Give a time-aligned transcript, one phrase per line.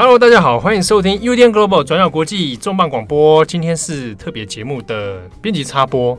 [0.00, 3.44] Hello，大家好，欢迎收听 UDN Global 转角国际重磅广播。
[3.44, 6.16] 今天是特别节目的编辑插播，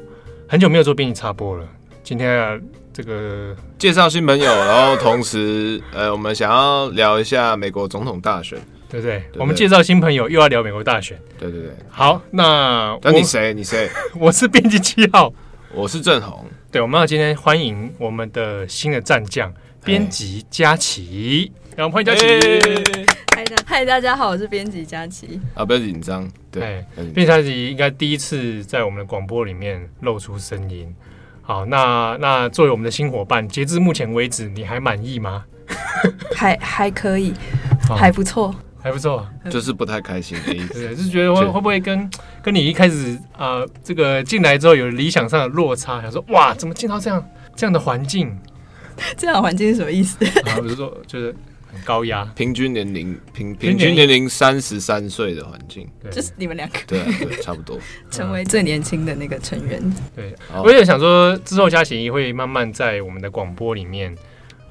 [0.50, 1.66] 很久没有做编辑插播了。
[2.04, 2.60] 今天啊，
[2.92, 8.60] 这个介绍新朋友，然后同时， 呃，我们想要聊一下美国总统大选，
[8.90, 9.40] 对不对，对？
[9.40, 11.72] 我们介绍新朋友，又要聊美国大选，对对对。
[11.90, 13.54] 好，那那你谁？
[13.54, 13.90] 你谁？
[14.20, 15.34] 我是编辑七号，
[15.74, 16.46] 我是郑红。
[16.70, 19.54] 对，我们要今天欢迎我们的新的战将，
[19.86, 21.50] 编辑佳琪。
[21.78, 22.26] 然后欢迎佳琪。
[23.72, 25.40] 嗨，大家好，我是编辑佳琪。
[25.54, 26.28] 啊，不要紧张。
[26.50, 26.84] 对，
[27.14, 30.92] 编辑佳琪应该第一次在我们的广播里面露出声音。
[31.44, 35.46] 好，那那作为我们的新伙伴，截至目前为止，你还满意吗？
[36.36, 37.32] 还还可以，
[37.96, 40.74] 还不错，还不错， 就是不太开心的意思。
[40.74, 42.10] 对，就是觉得会会不会跟
[42.42, 46.02] 跟你一开始啊、呃，这个进来之后有理想上的落差？
[46.02, 47.24] 想说哇，怎么进到这样
[47.56, 48.36] 这样的环境？
[49.16, 50.26] 这样的环境是什么意思？
[50.26, 51.36] 啊，比如说就是
[51.72, 59.82] 很高压，平均年龄平平均年龄三十三岁的环境，就是你们两个，对、啊、对，差不多， 成为最年轻的那个成员。
[60.16, 64.12] 对，我也想说，之后佳琪会慢慢在我们的广播里面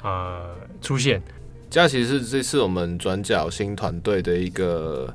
[0.03, 1.23] 啊、呃、出现。
[1.71, 5.15] 佳琪是这次我们转角新团队的一个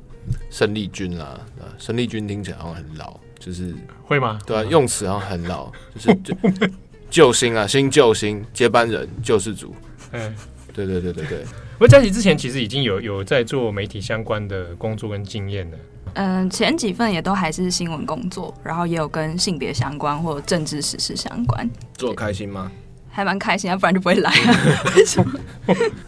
[0.50, 1.40] 生力军啦，
[1.78, 3.74] 生力军听起来好像很老，就是
[4.04, 4.38] 会吗？
[4.46, 6.34] 对啊，用词好像很老，就是就
[7.10, 9.74] 救星啊，新救星，接班人，救世主。
[10.12, 10.34] 嗯，
[10.72, 11.44] 对对对对对。
[11.74, 15.78] 不过佳琪之前其实已经有有在做媒体相关的工作跟经验了。
[16.14, 21.68] 嗯，前几份也都还是新闻工作，然后也有跟性别相关或政治时事相关。
[21.94, 22.70] 做开心吗？
[23.10, 24.92] 还蛮开心，啊不然就不会来了。
[24.96, 25.40] 为什么？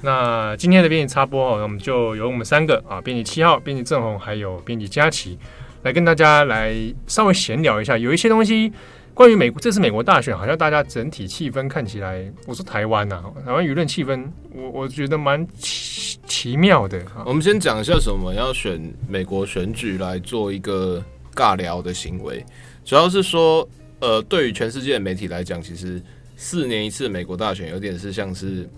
[0.03, 5.39] 那今天的编辑插播，我们就由我们三个啊，编辑七号、编辑郑红，还有编辑佳琪，
[5.83, 6.75] 来跟大家来
[7.09, 8.73] 稍微闲聊一下，有一些东西。
[9.17, 17.03] 关于美国，这次美国大选，好像大家整体气氛看起来，我说台湾呐、啊，台湾舆论气氛，我我觉得蛮奇奇妙的。
[17.25, 18.79] 我们先讲一下什么要选
[19.09, 21.03] 美国选举来做一个
[21.35, 22.45] 尬聊的行为，
[22.85, 23.67] 主要是说，
[24.01, 25.99] 呃，对于全世界的媒体来讲，其实
[26.37, 28.69] 四年一次美国大选，有点是像是，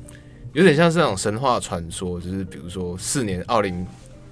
[0.53, 3.85] 有点像是那种神话传说，就是比如说四年奥林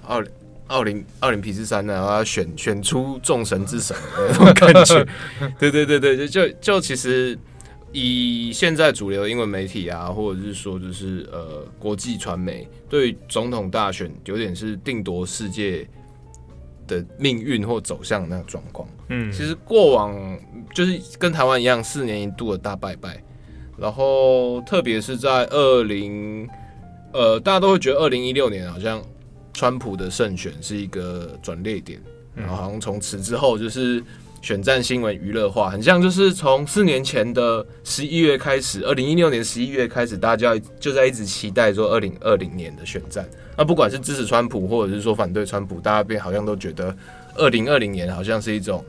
[0.03, 0.31] 奥林。
[0.67, 5.07] 奥林奥林匹斯山呢，然后要选选出众神之神的那种感觉，
[5.57, 7.37] 对对对对，就就就其实
[7.91, 15.87] 以现在主流的英文媒体啊，或者是说就是呃国际传媒，对于总统大选有点是定夺世界
[16.85, 18.87] 的命运或走向那个状况。
[19.09, 20.37] 嗯，其实过往
[20.73, 23.23] 就是跟台湾一样，四年一度的大拜拜，
[23.77, 26.47] 然后特别是在二零
[27.13, 29.01] 呃，大家都会觉得二零一六年好像。
[29.57, 31.99] 川普的胜选是一个转捩点，
[32.35, 34.03] 然后好像从此之后就是
[34.39, 43.27] 选战新闻娱乐化，很像就是从四年前的十一月开始，二零一六年十一月开始，大家就在一直期待说二零二零年的选战。
[43.57, 46.95] 那不管是支持川普或者是说反对川普，大家变好像都觉得
[47.33, 48.85] 二零二零年好像是一种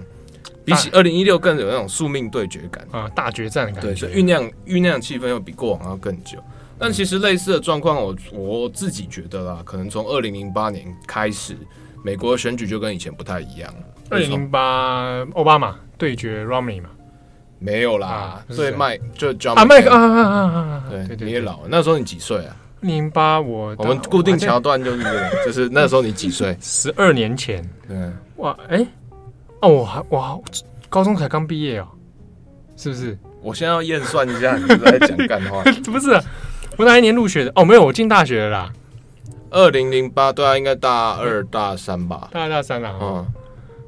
[0.66, 6.38] 比起二零一六更有那种宿命对决感啊，大决战的感觉，酝酿酝酿气氛又比过往要更久。
[6.78, 11.56] 但其实类似的状况，我我自己觉得啦，可能从二零零八年开始，
[12.04, 13.80] 美国的选举就跟以前不太一样了。
[14.10, 16.90] 二零零八，奥巴马对决 Romney 嘛？
[17.58, 20.84] 没有啦，对麦就 John 啊麦克啊啊啊啊！
[20.90, 22.56] 对你也老了，那时候你几岁啊？
[22.82, 26.56] 零八我我们固定桥段就是这个，就是那时候你几岁？
[26.62, 27.68] 十二年前。
[27.88, 27.96] 对，
[28.36, 28.86] 哇哎
[29.60, 30.38] 哦，我还哇
[30.88, 31.88] 高中才刚毕业哦，
[32.76, 33.18] 是不是？
[33.42, 35.64] 我现在要验算一下，你在讲干话？
[35.84, 36.16] 不是。
[36.78, 37.50] 我哪一年入学的？
[37.56, 38.72] 哦，没有，我进大学了啦。
[39.50, 42.28] 二零零八，对啊，应该大二大三吧？
[42.30, 42.94] 大二大三了。
[43.02, 43.26] 嗯，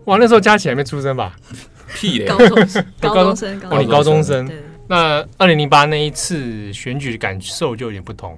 [0.07, 1.37] 哇，那时候佳琪还没出生吧？
[1.95, 2.27] 屁嘞！
[2.27, 4.51] 高中生， 高中生，哦，你高中生。
[4.89, 8.37] 那二零零八那一次选举的感受就有点不同。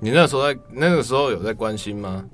[0.00, 2.24] 你那时候在那个时候有在关心吗？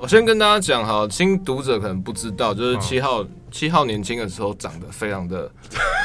[0.00, 5.50] 我先跟大家讲哈，新读者可能不知道，就是七号七号年轻的时候长得非常的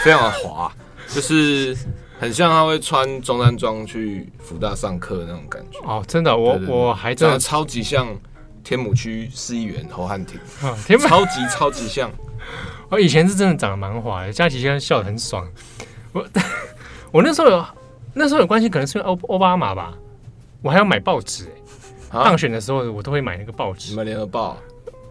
[0.04, 0.70] 非常的滑，
[1.08, 1.74] 就是。
[2.20, 8.08] 很像他会穿中山装去福大上课那种感觉哦，真的，我我还真的超级像
[8.64, 10.40] 天母区市议员侯汉廷，
[10.86, 12.10] 天母 超级超级像。
[12.90, 15.46] 我 以前是真的长得蛮滑的，佳琪现在笑得很爽。
[16.14, 16.26] 我
[17.12, 17.66] 我那时候有
[18.14, 19.94] 那时候有关系，可能是因为欧奥巴马吧。
[20.62, 21.48] 我还要买报纸，
[22.10, 24.58] 当选的时候我都会买那个报纸，买联合报，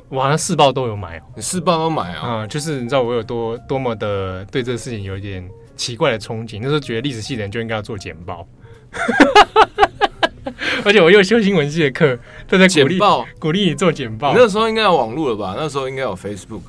[0.08, 2.22] 我好像四报都有买哦，你四报都买啊？
[2.24, 5.46] 嗯，就是你知道我有多多么的对这个事情有一点。
[5.82, 8.46] 奇怪的憧憬，那时候觉得历史系的人就应该要做简报，
[10.84, 13.00] 而且我又修新闻系的课，都在鼓励
[13.40, 14.32] 鼓励你做简报。
[14.32, 15.56] 那时候应该有网络了吧？
[15.58, 16.60] 那时候应该有 Facebook，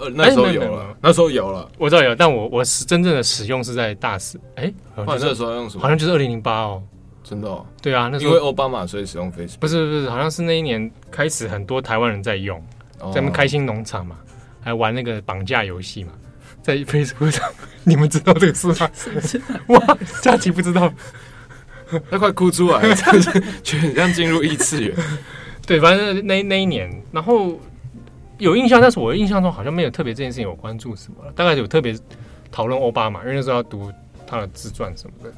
[0.00, 5.82] 呃，那时候有了，那时候有了，我知道有，但我我是真正的使用是在大四，哎，换色的时候用什么？
[5.82, 6.82] 好像就是二零零八哦，
[7.22, 7.66] 真的哦。
[7.82, 12.58] 对啊，那时因候为奥巴马所以使用 Facebook，不是不是，好像是那一年开始，很多台湾人在用，
[12.98, 14.16] 在那边开心农场嘛，
[14.62, 16.12] 还玩那个绑架游戏嘛，
[16.62, 17.50] 在 Facebook 上，
[17.84, 18.90] 你们知道这个事吗？
[19.68, 20.92] 哇，佳琪不知道，
[22.10, 23.30] 他快哭出来了，真是
[23.62, 24.94] 觉得很像进入异次元。
[25.66, 27.58] 对，反正那那一年，然后
[28.38, 31.96] 有印象，但是我的印象中好像没有特别这件事情有关注什么了，大概有特别
[32.50, 33.92] 讨论奥巴马，因为那时候要读
[34.26, 35.32] 他的自传什么的。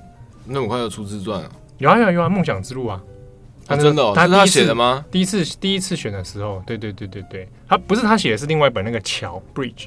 [0.44, 1.50] 那么快要出自传啊？
[1.78, 3.00] 有啊有啊有啊，梦想之路啊。
[3.66, 5.04] 他真的，哦，他是他写的吗？
[5.12, 9.86] 第一次第一次选的时候，对对对对对，他不是他写的，是另外一本那个桥 Bridge。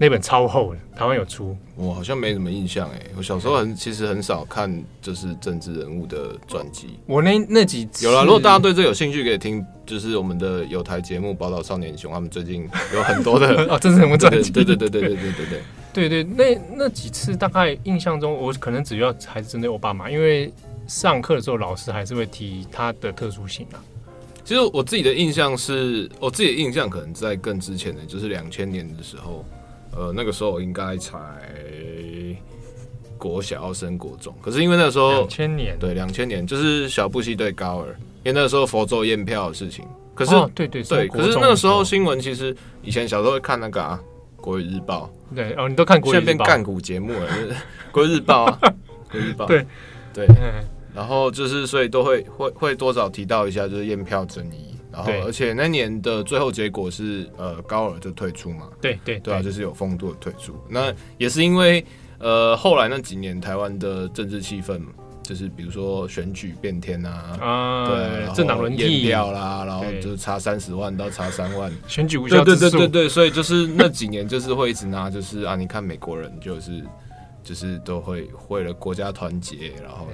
[0.00, 3.02] 那本超厚的，台湾有出，我好像没什么印象哎。
[3.16, 6.90] 我小时候很其实很少看，就是政治人物的传记。
[7.04, 12.62] 我那那几次有了，如果大家对这有兴趣，可以听，就是我们的有台节目《宝岛少年雄》，他们最近
[12.94, 16.22] 有很多的哦，政治人物传记，对对对对对对对对对对。
[16.22, 20.52] 那那几次大概印象中，我可能主要还是针对奥巴马，因为
[20.86, 23.82] 上课的时候老师还是会提他的特殊性啊。
[24.44, 29.44] 其实我自己的印象是，我自己的印象可能在更之前的，就是两千年的时候。
[29.98, 31.18] 呃，那个时候我应该才
[33.16, 37.88] 国小要升国中，可是因为那个时候两千年，对两千年就是小布希对高尔，
[38.22, 39.84] 因为那个时候佛州验票的事情。
[40.14, 44.00] 可是、哦、对对对，可是那个时候新闻其实以前小时候会看那个啊，
[44.40, 45.10] 《国语日报》。
[45.34, 46.26] 对哦，你都看国语日报？
[46.26, 47.52] 现在变干股节目了，就是
[47.90, 48.58] 《国语日报》啊，
[49.10, 49.66] 《国语日报》对
[50.14, 50.26] 对，
[50.94, 54.67] 然后就是所以都会会会多少提到一下，就是验票争议。
[55.06, 58.68] 然后，而且那年的最后结果是，呃，高尔就退出嘛。
[58.80, 60.54] 对对对啊，就是有风度的退出。
[60.68, 61.84] 那也是因为，
[62.18, 64.80] 呃，后来那几年台湾的政治气氛，
[65.22, 72.42] 就是比如说选举变天啊，啊对，政党轮替掉啦，然后就差三十万到差三万，选举无效。
[72.44, 76.82] 对对对对对，所以就是那几年就是会一直拿，就是啊，你看美国人就是
[77.42, 80.08] 就是都会为了国家团结，然后。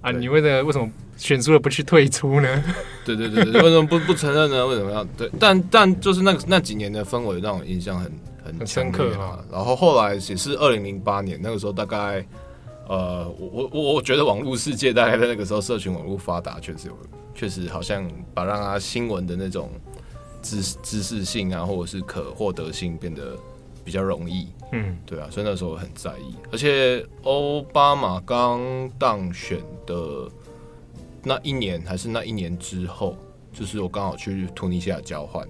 [0.00, 2.64] 啊，你为了为什么选输了不去退出呢？
[3.04, 4.66] 对对对对，为什么不不承认呢？
[4.66, 5.30] 为什么要对？
[5.38, 8.10] 但但就是那那几年的氛围让我印象很
[8.44, 9.38] 很，很深刻啊。
[9.52, 12.24] 然后后来也是二零零八年那个时候，大概
[12.88, 16.98] 呃，我我我觉得网络世界大概在那个时候，社群网络发达，确实有，
[17.34, 19.70] 确实好像把让他新闻的那种
[20.40, 23.36] 知知识性啊，或者是可获得性变得
[23.90, 24.46] 比较容易。
[24.70, 30.30] 嗯，对啊，所以那时候我很在意，而且奥巴马刚当选的
[31.24, 33.16] 那一年，还是那一年之后，
[33.52, 35.44] 就是我刚好去突尼西亚交换。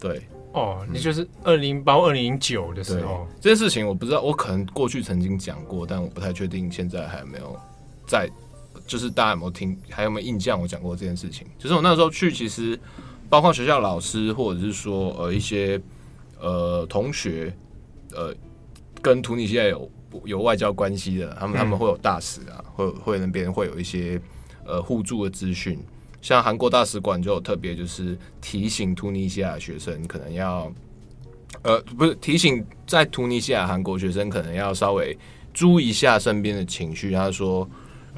[0.00, 0.22] 对，
[0.54, 7.54] 哦，那就是二零八二零零九的时候，这件事情我不知道，我可能过去曾经讲过，但我不太确定现在还有没有
[8.06, 8.26] 在，
[8.86, 11.46] 就是大家有没有听，还有没有印象我讲过这件事情？
[11.58, 12.80] 就是我那时候去，其实
[13.28, 15.78] 包括学校老师，或者是说呃一些
[16.42, 17.56] 呃同学。
[18.14, 18.30] 呃，
[19.00, 19.90] 跟突尼西亚有
[20.26, 24.20] 有外交关系的，他们他们会有大使啊，会会那边会有一些
[24.66, 25.78] 呃互助的资讯，
[26.20, 30.70] 像韩国大使馆就有特别就是提醒突尼西亚学生可能要，
[31.62, 35.16] 呃，不是提醒在突尼西亚韩国学生可能要稍微
[35.54, 37.12] 注意一下身边的情绪。
[37.12, 37.66] 他说，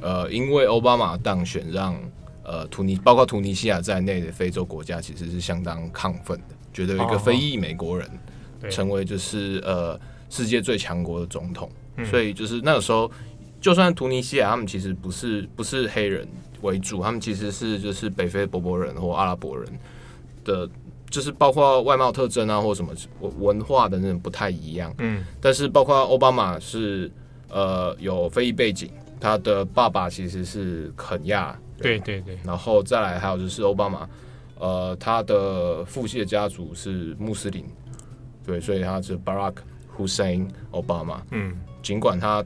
[0.01, 2.03] 呃，因为奥巴马当选让，让
[2.43, 8.07] 呃突尼包括突尼西亚在内的非洲国家其实是相当亢奋的，觉得有一个非裔美国人。
[8.71, 10.01] 成为就是呃
[10.31, 13.11] 世界最强国的总统，嗯，所以就是那个时候，
[13.61, 16.27] 就算突尼西亚他们其实不是不是黑人
[16.63, 19.71] 为主，他们其实是就是北非伯伯人或阿拉伯人
[20.47, 20.67] 的，
[21.11, 22.95] 就是包括外貌特征啊或什么
[23.39, 27.11] 文化的那种不太一样，嗯，但是包括奥巴马是
[27.51, 28.91] 呃有非裔背景，
[29.21, 34.09] 他的爸爸其实是肯亚，对对对，然后再来还有就是奥巴马
[34.59, 37.65] 呃他的父系的家族是穆斯林。
[38.47, 39.55] 对，所以他是 Barack
[39.97, 41.17] Hussein Obama。
[41.31, 42.45] 嗯，尽管他，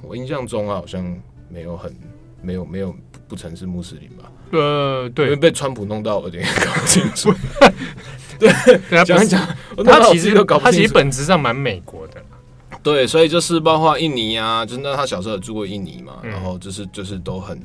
[0.00, 1.04] 我印象中好像
[1.48, 1.92] 没有很
[2.40, 2.98] 没有没有不，
[3.30, 4.30] 不曾是穆斯林吧？
[4.52, 7.32] 呃，对，因为被川普弄到有点搞不清楚。
[8.38, 9.44] 对，讲一讲，
[9.84, 12.22] 他其实都搞不他其实本质上蛮美国的。
[12.80, 17.60] 对，所以就是包括印尼啊，就是那他小时候有住过印尼嘛，嗯、然后就是就是都很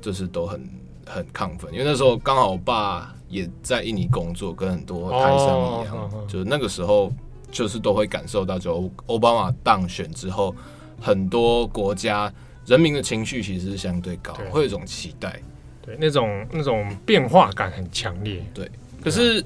[0.00, 0.60] 就是都很
[1.06, 3.10] 很亢奋，因为那时候刚好我爸。
[3.30, 7.12] 也在印尼工作，跟很多台商一样，哦，就是那个时候，
[7.50, 10.54] 就是都会感受到，就奥巴马当选之后，
[11.00, 12.32] 很多国家
[12.64, 15.42] 人民的情绪其实是相对高，会有一种期待，
[15.84, 18.70] 对，那种那种变化感很强烈，对。
[19.02, 19.44] 可是，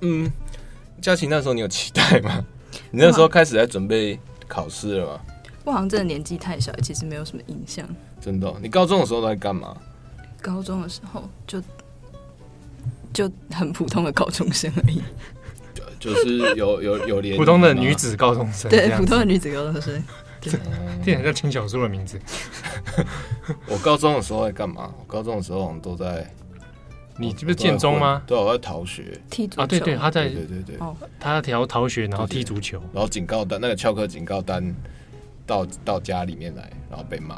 [0.00, 0.28] 嗯，
[1.00, 2.44] 佳琪那时候你有期待吗？
[2.90, 5.20] 你那时候开始在准备考试了吗？
[5.64, 7.86] 我好像真的年纪太小，其实没有什么印象。
[8.20, 9.76] 真的，哦，你高中的时候在干嘛？
[10.40, 11.62] 高中的时候就。
[13.12, 15.02] 就很普通的高中生而已，
[15.98, 20.00] 就是有有有连普通的女子高中生，对，普通的女子高中生，
[20.40, 20.52] 听
[21.02, 22.20] 起来像轻小说的名字。
[23.66, 24.94] 我高中的时候在干嘛？
[24.96, 26.24] 我高中的时候好像都在。
[27.18, 28.22] 你这不是建中吗？
[28.28, 29.20] 对，我在逃学。
[29.28, 30.78] 踢足球啊，对对，他在对对对，
[31.18, 34.72] 他调逃学，然后踢足球，然后警告单那个翘课警告单
[35.44, 37.34] 到到家里面来，然后被骂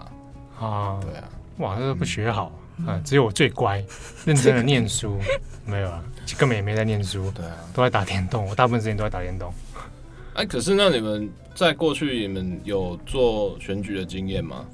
[0.61, 1.01] 啊。
[1.01, 2.53] 对啊，哇，这个不学好
[2.87, 3.01] 啊！
[3.05, 3.83] 只有我最乖，
[4.25, 5.19] 认真的念书，
[5.67, 6.03] 没有啊，
[6.39, 7.31] 根本也没在念书。
[7.35, 9.53] 对啊，都在打电动，我大部分时间都在打电动。
[10.35, 14.65] 哎，可是那你们在过去你们有做选举的经验吗？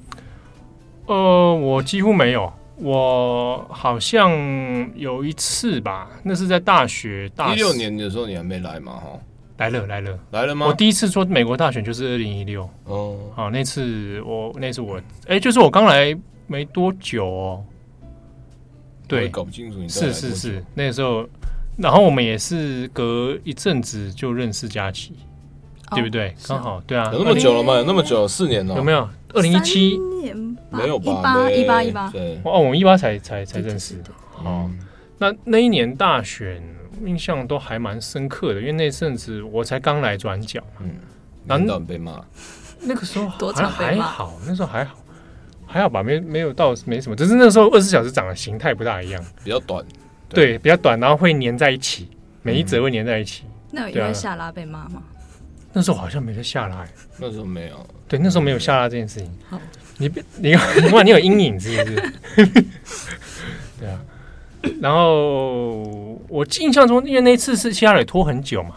[1.07, 2.53] 呃，我几乎没有。
[2.81, 4.31] 我好像
[4.95, 8.93] 有一次吧，那是在大学大一六年的时候，你还没来嘛？
[8.93, 9.19] 哈，
[9.57, 10.65] 来了来了来了吗？
[10.65, 17.65] 我第一次说美国大选就是二零一六哦，好，那次我那次我哎、欸，就是我刚来没多久哦，
[19.09, 21.27] 对，搞不清楚你是是是那个时候，
[21.77, 25.15] 然后我们也是隔一阵子就认识佳琪，
[25.91, 26.33] 哦、对不对？
[26.47, 27.75] 刚好对啊，有那么久了吗？
[27.75, 29.09] 有那么久，四年了，有没有？
[29.35, 29.99] 二零一七。
[30.71, 31.11] 没有吧？
[31.11, 34.11] 一八一八一八，对哦，我们一八才才才认识的。
[34.45, 34.71] 哦，
[35.17, 36.63] 那那一年大选
[37.07, 40.91] 印象都还蛮深刻的，因为那阵子我才刚来转角嘛，嗯，
[41.47, 42.23] 难道被骂？
[42.81, 44.97] 那个时候 还还好，那时候还好，
[45.69, 49.85] 还好吧，没没有到没什么，只是那时候二十四小时长的形态不大一样，比较短，
[50.31, 52.09] 对，比较短，然后会粘在一起，
[52.43, 53.45] 每一折会粘在一起。
[53.71, 55.03] 那有因为下拉被骂吗？
[55.75, 56.85] 那时候好像没在下拉，
[57.19, 59.31] 那时候没有，对，那时候没有下拉这件事情。
[59.99, 62.13] 你别，你你哇，你有阴影是不是？
[63.79, 64.01] 对啊，
[64.81, 65.83] 然后
[66.29, 68.77] 我印象中，因为那次是希拉里拖很久嘛，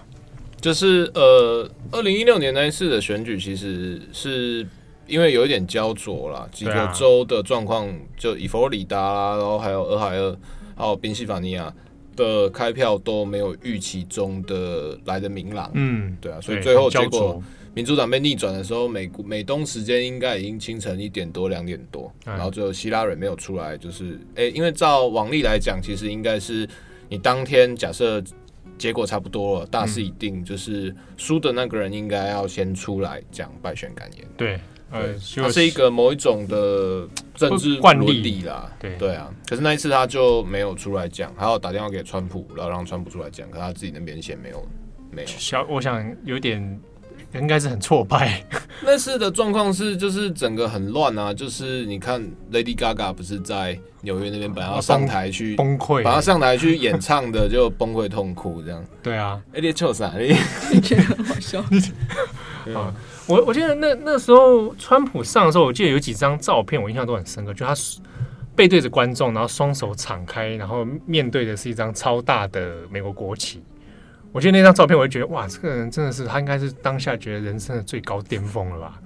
[0.59, 4.67] 就是呃，二零一六年那一次的选举，其实是
[5.11, 10.35] 因为有一点焦灼啦，几个州的状况，就以佛罗里达啦，然后还有俄亥俄，
[10.75, 11.71] 还有宾夕法尼亚
[12.15, 15.69] 的开票都没有预期中的来的明朗。
[15.73, 17.43] 嗯，对啊，所以最后结果。
[17.73, 26.67] 民主党被逆转的时候，美美东时间应该已经清晨一点多两点多，然后最后希拉蕊没有出来，就是哎、欸，因为照往例来讲，其实应该是
[27.07, 28.21] 你当天假设
[28.77, 34.27] 结果差不多了，大势已定，就是输的那个人应该要先出来讲败选感言。
[34.35, 34.59] 对，
[34.91, 38.71] 呃，它是一个某一种的政治惯例啦。
[38.79, 44.67] 对对啊，可是那一次他就没有出来讲，还要打电话给川普，然后让川普出来讲，可他自己那边先没有
[45.11, 45.27] 没有。
[45.27, 46.79] 小，我想有点。
[47.35, 48.43] 应该是很挫败。
[48.83, 51.33] 那次的状况是，就是整个很乱啊。
[51.33, 52.21] 就是你看
[52.51, 58.83] ，Lady Gaga 不是在纽约那边，本来要上台去崩溃，本来上台去演唱的，就崩溃痛哭这样。
[59.01, 60.11] 对啊，哎，你笑啥？
[60.17, 61.61] 你觉得很好笑？
[62.75, 62.93] 啊，
[63.27, 67.73] 我我记得那那时候川普上的时候，我记得有几张照片，我印象都很深刻，就他
[68.55, 73.63] 背对着观众，然后双手敞开，然后面对的是一张超大的美国国旗。
[74.33, 78.99] 我觉得那张照片，我就觉得哇，这个人真的是他，应该是当下觉得人生的最高巅峰了吧？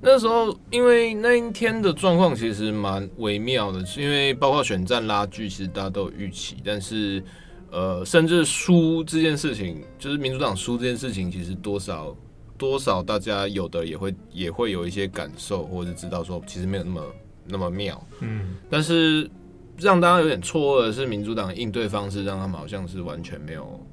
[0.00, 7.22] 那时候，因为那一天的状况其实蛮微妙的，是因为包括选战拉锯，其实大家都有预期，但是
[7.70, 12.14] 呃，甚至输这件事情，就是民主党输这件事情，其实多少
[12.62, 17.04] 多少大家有的也会也会有一些感受，或者知道说其实没有那么
[17.46, 19.28] 那么妙，嗯，但是
[19.76, 23.84] 让大家有点错愕的是，民主党的应对方式让他们好像是完全没有。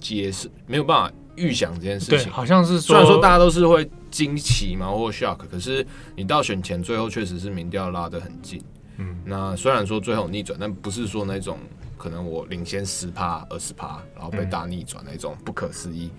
[0.00, 5.84] 解释没有办法预想这件事情，好像是虽然说大家都是会惊奇嘛或 shock，可是
[6.14, 8.62] 你到选前最后确实是民调拉得很近。
[8.98, 11.58] 嗯，那虽然说最后逆转，但不是说那种
[11.96, 16.12] 可能我领先十趴二十趴，然后被大逆转那种不可思议。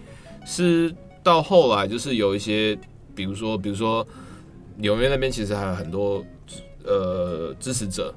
[0.46, 2.78] 是到后来就是有一些，
[3.16, 4.06] 比如说比如说
[4.78, 6.24] 纽约那边其实还有很多
[6.86, 8.14] 呃支持者，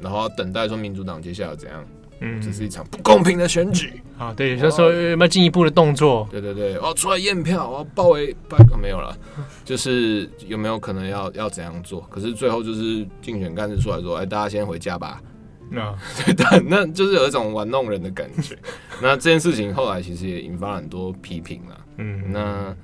[0.00, 1.84] 然后等待说民主党接下来怎样。
[2.20, 4.32] 嗯，这是一场不公平的选举啊！
[4.32, 6.26] 对，所以说有没有进一步的动作？
[6.30, 9.14] 对对对，我要出来验票，我要包围，包没有了，
[9.64, 12.00] 就是有没有可能要要怎样做？
[12.08, 15.20] 可是最后就是竞选干事出来说：“哎，大家先回家吧。”
[15.68, 15.92] 那
[16.24, 18.56] 对但，那就是有一种玩弄人的感觉。
[19.02, 21.83] 那这件事情后来其实也引发了很多批评了。
[21.96, 22.76] 嗯，那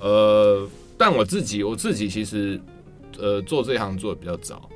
[0.00, 2.60] 呃，但我自己我自己其实
[3.18, 4.68] 呃做这一行做的比较早。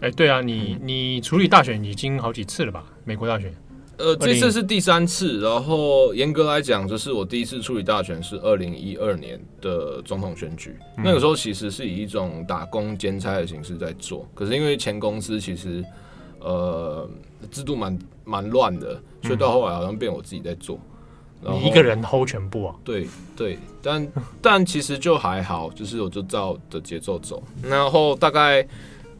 [0.00, 2.84] 哎，对啊，你你处理大选已经好几次了吧？
[3.04, 3.52] 美国大选，
[3.96, 5.40] 呃，这次是第三次。
[5.40, 10.76] 然后严格来讲，就是我第一次处理大选是二零一二年的总统选举。
[10.96, 14.24] 嗯、那个时候其实是以一种打工兼差的形式在做。
[14.36, 15.84] 可是因为前公司其实
[16.38, 17.10] 呃
[17.50, 20.76] 制度蛮蛮乱的，所以到后来好像变我自己在做。
[20.76, 20.80] 嗯、
[21.42, 22.74] 你一个人 hold 全部啊？
[22.84, 24.08] 对对，但
[24.42, 27.42] 但其实就还好，就是我就照的节奏走。
[27.62, 28.66] 然后大概。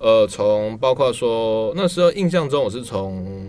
[0.01, 3.49] 呃，从包括说那时候印象中，我是从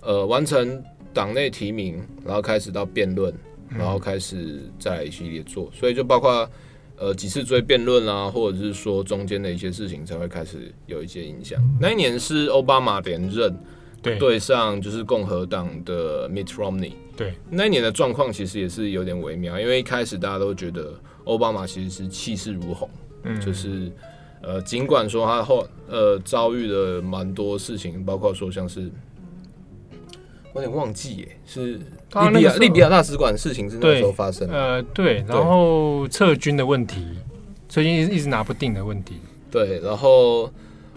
[0.00, 3.30] 呃完成党内提名，然后开始到辩论，
[3.68, 6.48] 然后开始再一系列做，所以就包括
[6.96, 11.62] 呃几次追辩论啊，或者是说中间的一些事情才会开始有一些影响。
[11.78, 13.54] 那一年是奥巴马连任，
[14.06, 20.94] 对对上就是共和党的 Mitt Romney，对，那一年的状况其实也是有点微妙，因为一开始大家都觉得
[21.24, 22.88] 奥巴马其实是气势如虹，
[23.24, 23.90] 嗯，就是
[24.42, 28.90] 呃尽管说他后呃遭遇了蛮多事情，包括说像是。
[30.52, 34.54] 我有点忘记耶，是利比亚利比亚大使馆事情是那时候发生的。
[34.54, 37.06] 呃，对，然后撤军的问题，
[37.68, 39.16] 撤军一直拿不定的问题。
[39.50, 40.50] 对，然后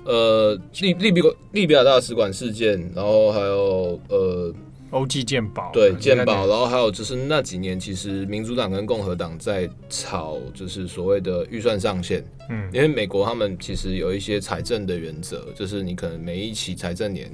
[0.10, 4.52] 呃，利利比利比亚大使馆事件，然后还有呃，
[4.90, 12.26] 欧记鉴宝，对鉴宝，然后还有就是那几年，其实民主党跟共和党在吵，就是所谓的预算上限。
[12.50, 17.30] 嗯，因为美国他们其实有一些财政的原则，就是你可能每一期财政年。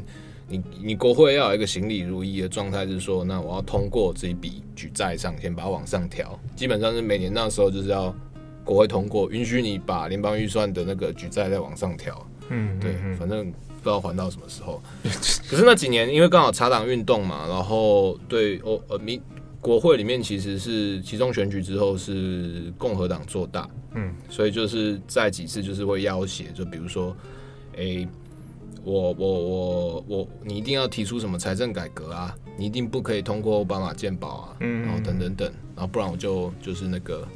[0.48, 6.38] 你你国会要有一个行礼如仪的状态，是说，那我要通过这一笔举债上限，把它往上调。
[6.56, 8.14] 基本上是每年那时候就是要
[8.64, 12.24] 国会通过，允许你把联邦预算的那个举债再往上调。
[12.50, 14.82] 嗯，对，反正不知道还到什么时候。
[15.04, 19.22] 可是那几年因为刚好茶党运动嘛，然后对哦呃民
[19.62, 27.16] 国会里面其实是其中选举之后是共和党做大，嗯，所以就是在几次就是会要挟，就比如说，
[27.74, 28.08] 哎、欸。
[28.84, 32.36] 我我我我，你一定要提出什么财政改革啊？
[32.56, 37.28] 你一定不可以通过奥巴马健保啊，嗯，然后等等等，然后不然我就就是那个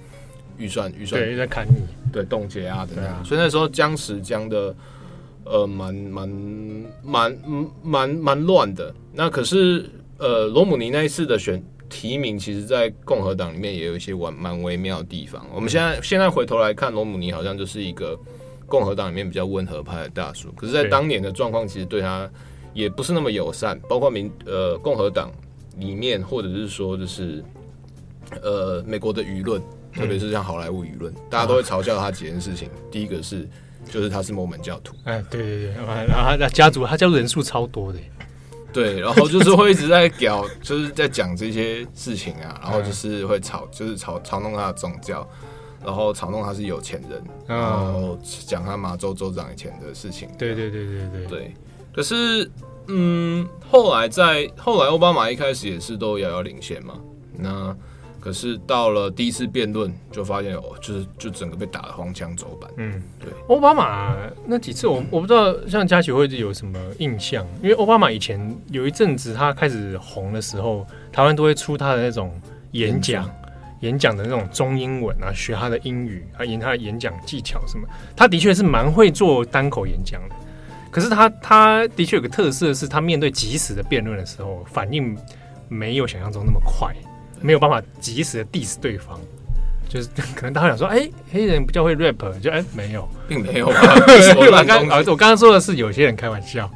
[0.59, 4.75] 预算预算对在砍你，对冻结啊等等，啊、所以那时候僵持僵的，
[5.49, 6.29] 呃，蛮蛮
[7.03, 7.37] 蛮
[7.83, 8.93] 蛮蛮乱的。
[9.13, 15.45] 那可是呃，罗姆尼那一次的选提名，其实，在共和党里面也有一些蛮蛮微妙的地方。
[15.53, 18.17] 我们现在现在回头来看，罗姆尼好像就是一个。
[18.71, 22.29] 共和党里面比较温和派的大叔，可是，在当年的状况，其实对他
[22.71, 23.79] 也不是那么友善。
[23.89, 25.31] 包括民呃共和党
[25.77, 27.43] 里面，或者是说，就是
[28.43, 29.59] 呃美国的舆论，
[29.91, 32.69] 特别是像好莱坞舆论，大家都会嘲笑他几件事情。
[32.91, 33.49] 第一个是，
[33.89, 34.95] 就是他是摩门教徒。
[35.03, 35.73] 哎，对对对，
[36.07, 37.99] 然后他家族，他家族人数超多的。
[38.71, 45.27] 对，然后就是会一直在屌，就是在讲这些事情啊，然后就是会嘲，就是嘲嘲弄他的宗教。
[45.81, 50.27] 然后嘲弄他是有钱人，然后讲他马州州长以前的事情。
[50.37, 51.53] 对对对对对对。
[51.93, 52.51] 可是，
[52.87, 56.95] 嗯，后来在后来，奥巴马一开始也是都遥遥领先嘛。
[57.33, 57.73] 那
[58.19, 62.69] 可是到了第一次辩论，就发现哦，就是就整个被打的荒腔走板。
[62.77, 63.31] 嗯，对。
[63.47, 68.39] 奥巴马那几次，我我不知道像佳琪会有什么印象，因为奥巴马以前
[68.71, 72.31] 有一阵子他开始红的时候，台湾都会出他的那种
[72.71, 73.29] 演讲。
[73.81, 80.35] 演讲的那种中英文啊，学他的英语啊，演他的演讲技巧什么，他的确是蛮会做单口演讲的。
[80.91, 85.17] 可是他他的确有个特色，是他面对即时的辩论的时候，反应
[85.69, 86.93] 没有想象中那么快，
[87.41, 89.19] 没有办法及时的 diss 对方。
[89.87, 93.67] 就是 可能大家想说，哎、欸，黑人比较会 rap，就哎、欸、没有， 并没有。
[93.67, 96.69] 我刚啊，我刚刚说的是有些人开玩笑。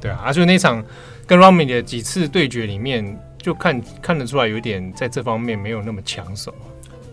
[0.00, 0.84] 对啊，而且那场
[1.26, 3.18] 跟 Romney 的几次对决里面。
[3.40, 6.52] 就看看得出来，有点在这方面没有那么抢手。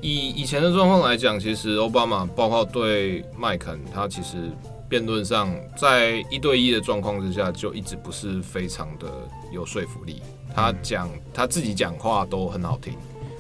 [0.01, 4.49] 以以前的状况来讲，其实奥巴马包括对麦肯，他其实
[4.89, 9.07] 辩论上在一对一的状况之下，就一直不是非常的
[9.51, 10.23] 有说服力。
[10.55, 12.93] 他讲他自己讲话都很好听，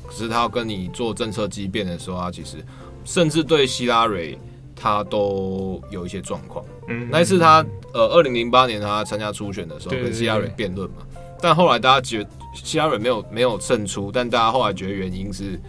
[0.05, 2.57] 可是他要跟你做政策激辩的时候，他其实
[3.05, 4.37] 甚至对希拉蕊
[4.75, 6.65] 他都有一些状况。
[6.89, 10.97] 嗯，那一次他呃，二零零八年他参加初选的时候跟希拉蕊辩论嘛，
[11.41, 12.29] 但后来大家觉得。
[12.63, 15.59] 希拉蕊没有没有胜出，但大家后来觉得原因是，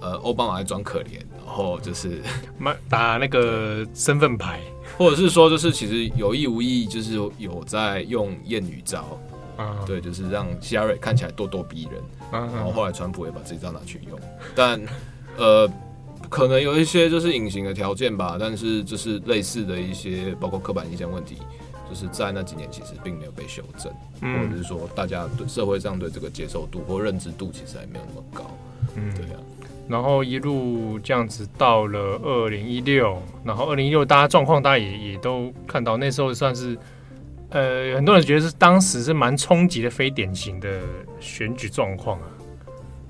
[0.00, 2.22] 呃，奥巴马在装可怜，然后就是
[2.88, 4.60] 打那个身份牌，
[4.96, 9.18] 或者是说就是其实有意无意就是有在用谚语招，
[9.56, 14.18] 啊，对，就是让希拉瑞看起来咄咄逼人，然后后来川普也把这招拿去用，
[14.54, 14.80] 但
[15.36, 15.70] 呃，
[16.28, 21.38] 可能有一些就是隐形的条件吧，但是就是类似的一些包括刻板印象问题。
[21.86, 28.50] 就是在那几年，其实并没有被修正，嗯、或者是说，大家对社会上对这个接受度或认知度，其实还没有那么高。
[28.96, 29.38] 嗯，对啊。
[29.86, 36.76] 然后一路这样子到了二零一六，然后二零一六大家状况，大家也也都看到，那时候算是
[37.54, 40.80] 呃，很多人觉得是当时是蛮冲击的非典型的
[41.20, 42.28] 选举状况啊。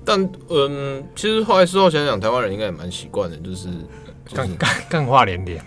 [0.05, 3.67] 但嗯，其实后来事后想想，台湾人应该也蛮习惯的，就是
[4.33, 5.59] 干干干话连连。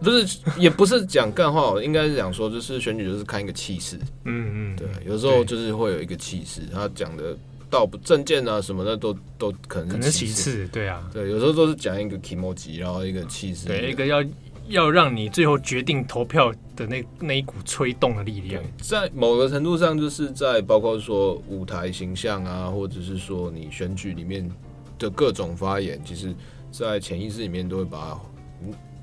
[0.00, 3.96] 不是，也不是讲干话，应该是讲说，就是选举就是看一个气势。
[4.24, 7.34] 嗯嗯，对，有时候就是会有一个气势，他讲的
[7.70, 10.66] 道不证件啊什么的都都可能是其次。
[10.72, 14.20] 对啊，对，有时候都是讲一个 kimoji，然后一个气势，对，一个要
[14.66, 24.50] 要让你最后决定投票的那那一股吹动的力量，在某个程度上，就是在包括说舞台形象啊，或者是说你选举里面
[24.98, 26.34] 的各种发言，其实。
[26.76, 28.20] 在潜意识里面都会把它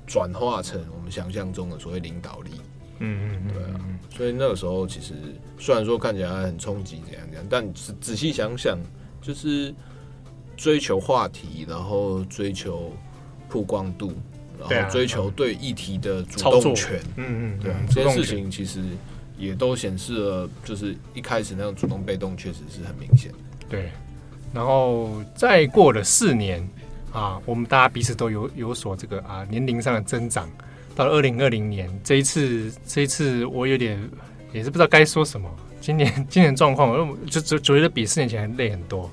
[0.06, 2.50] 转化成我们想象中的所谓领导力。
[2.98, 3.80] 嗯嗯，对啊。
[4.14, 5.14] 所以那个时候其实
[5.58, 8.78] 虽然说看起来很冲击怎样怎样，但仔仔细想想，
[9.22, 9.74] 就是
[10.54, 12.92] 追求话题，然后追求
[13.48, 14.12] 曝光度，
[14.68, 17.00] 然后追求对议题的主动权。
[17.16, 18.80] 嗯嗯，对啊，这些事情其实
[19.38, 23.30] 也都显示了，就是一开始那种主动被动确实是很明显。
[23.68, 23.90] 对。
[24.52, 26.66] 然后再过了四年
[27.12, 30.48] 啊，我们大家彼此都有有所这个啊年龄上的增长。
[30.94, 33.98] 到了二零二零年，这一次这一次我有点
[34.52, 35.48] 也是不知道该说什么。
[35.80, 39.10] 今年 今年状况，就就觉得比四年前还累很多。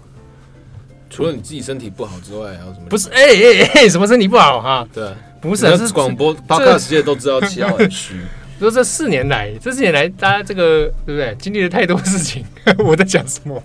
[1.09, 2.87] 除了你自己身体不好之外，还有什么？
[2.89, 4.87] 不是，哎哎哎，什么身体不好哈？
[4.93, 8.15] 对，不是，是广播 Podcast 世界都知道七号 很虚。
[8.59, 11.33] 说这四年来，这四年来，大家这个对不对？
[11.39, 12.45] 经历了太多事情。
[12.79, 13.63] 我在讲什么？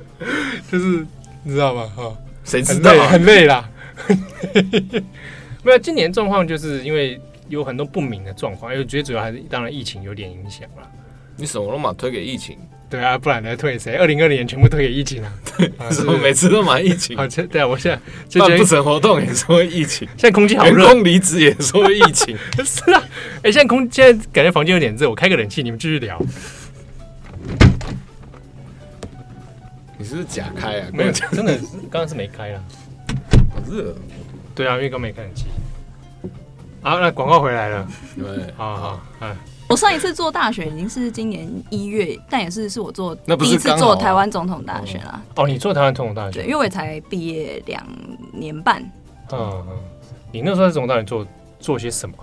[0.70, 1.06] 就是
[1.42, 1.90] 你知道吗？
[1.96, 2.92] 哈，谁知道？
[3.08, 3.66] 很累啦。
[5.62, 10.86] 没有，今年状况就是因为有很多不明的状况，因为我觉得主要还是当然疫情有点影响啦。
[11.36, 12.58] 你什么都嘛推给疫情？
[12.88, 13.96] 对啊，不然来退谁？
[13.96, 15.32] 二零二零年全部推给疫情啊？
[15.58, 17.16] 对， 是不是每次都买疫情？
[17.16, 22.36] 好，对啊，我现在办不成活动也说疫情，现在空气好热，员工离职也说疫情。
[22.64, 23.02] 是啊，
[23.38, 26.16] 哎、欸，现在空现在感觉房间有点热，我开个冷气，你们继续聊。
[29.98, 30.86] 你是不是假开啊？
[30.92, 31.56] 没有，真的
[31.90, 32.62] 刚刚是没开啊。
[33.50, 33.96] 好热。
[34.54, 35.46] 对啊，因为刚没开冷气。
[36.82, 37.88] 好，那广告回来了。
[38.16, 39.34] 对，好好，哎。
[39.68, 45.20] 我上一次做大选已经是今年一月，但也是是我做第一次做台湾总统大选啊。
[45.34, 46.42] 哦，你做台湾总统大选？
[46.42, 47.84] 对，因为我才毕业两
[48.32, 48.80] 年半。
[49.32, 49.66] 嗯，
[50.30, 51.26] 你那时候在总统大选做
[51.58, 52.16] 做些什么？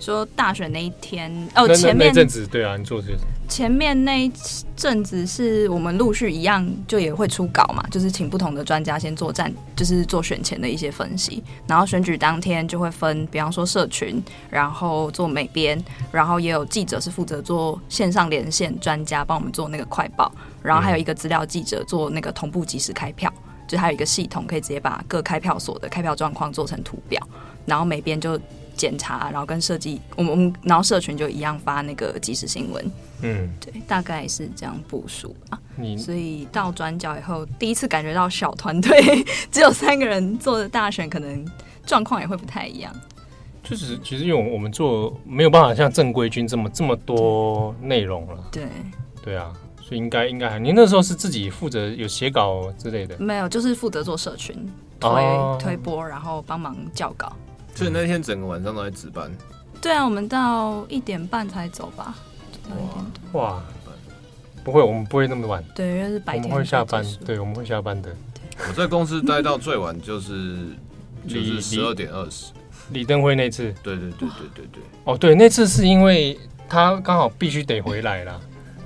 [0.00, 3.20] 说大选那一天哦，前面那阵子对啊，你做些什么？
[3.48, 4.32] 前面那一
[4.76, 15.82] 阵子是我们陆续一样，就也会出稿嘛，就是请不同的专家先做战，就是做选前的一些分析，然后选举当天就会分，比方说社群，然后做美编，
[16.12, 20.32] 然后也有记者是负责做线上连线专家帮我们做那个快报，
[20.62, 23.30] 然后还有一个资料记者做那个同步即时开票，
[23.66, 27.20] 就还有一个系统可以直接把各开票所的开票状况做成图表，
[27.66, 28.40] 然后美编就。
[28.80, 32.90] 检查，然后跟设计，我们我们然后社群就一样发那个即时新闻，
[33.20, 35.60] 嗯，对，大概是这样部署啊。
[35.76, 38.98] 你所以到转角以后，第一次感觉到小团队
[39.52, 41.46] 只有三个人做的大选，可能
[41.84, 42.90] 状况也会不太一样。
[43.62, 48.64] 就是其实因为我们做没有办法像正规军这么这么多内容了，对
[49.22, 53.14] 对啊，所以应该应该还，您那时候是自己负责有写稿之类的？
[53.18, 54.56] 没有，就是负责做社群
[54.98, 57.30] 推、哦、推播，然后帮忙校稿。
[57.74, 59.30] 所以那天整个晚上都在值班。
[59.80, 62.14] 对啊，我们到一点半才走吧。
[63.32, 63.62] 哇哇，
[64.62, 65.64] 不会，我们不会那么晚。
[65.74, 66.44] 对，因为是白天。
[66.44, 68.14] 我们会下班，对，我们会下班的。
[68.68, 70.58] 我在公司待到最晚就是
[71.26, 72.52] 就是十二点二十。
[72.90, 73.74] 李登辉那次。
[73.82, 74.82] 对对对对对对。
[75.04, 78.40] 哦，对，那次是因为他刚好必须得回来了。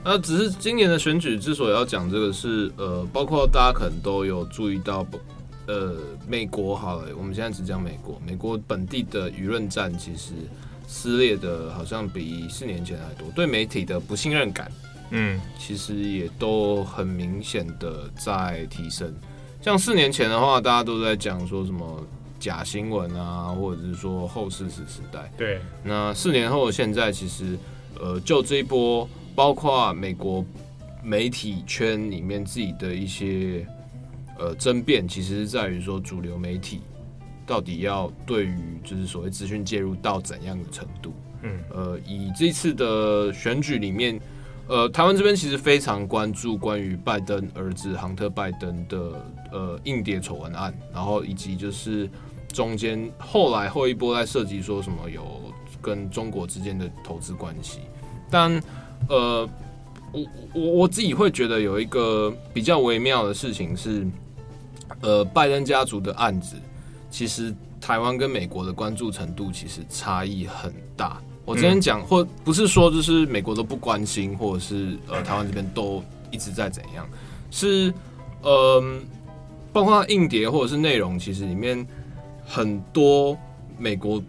[0.04, 5.18] 那， 只是今年的选举之所以要讲这个是呃，包括大家可能都有注意到不。
[5.66, 5.96] 呃，
[6.29, 8.20] 美国好了，我们现在只讲美国。
[8.27, 10.35] 美国本地的舆论战其实
[10.87, 13.27] 撕裂的，好像比四年前还多。
[13.35, 14.70] 对媒体的不信任感，
[15.09, 19.11] 嗯，其实也都很明显的在提升。
[19.62, 22.07] 像四年前的话，大家都在讲说什么
[22.38, 25.33] 假新闻啊，或者是说后事实时代。
[25.38, 27.59] 对，那四年后的现在，其实
[27.98, 30.44] 呃，就这一波，包括美国
[31.03, 33.66] 媒体圈里面自己的一些。
[34.38, 36.80] 呃，争辩其实是在于说，主流媒体
[37.46, 41.12] 到底要对于就是所谓资讯介入到怎样的程度？
[41.42, 44.18] 嗯，呃，以这次的选举里面，
[44.66, 52.08] 呃，台湾这边其实非常关注关于拜登儿子杭特拜登的呃硬碟丑闻案，然后以及就是
[52.48, 55.22] 中间后来后一波在涉及说什么有
[55.82, 57.80] 跟中国之间的投资关系，
[58.30, 58.60] 但
[59.08, 59.48] 呃，
[60.12, 64.04] 我我我自己会觉得有一个比较微妙的事情是。
[65.04, 66.56] 呃，拜登家族的案子，
[67.10, 71.20] 其实台湾跟美国的关注程度其实差异很大。
[71.44, 77.06] 我之前讲，嗯、或不是说就是美国都不关心，或者是呃台湾这边都一直在怎样，
[77.50, 77.92] 是
[78.40, 78.82] 呃，
[79.74, 81.86] 包括硬碟或者是内容，其实里面
[82.46, 83.36] 很多
[83.76, 84.22] 美国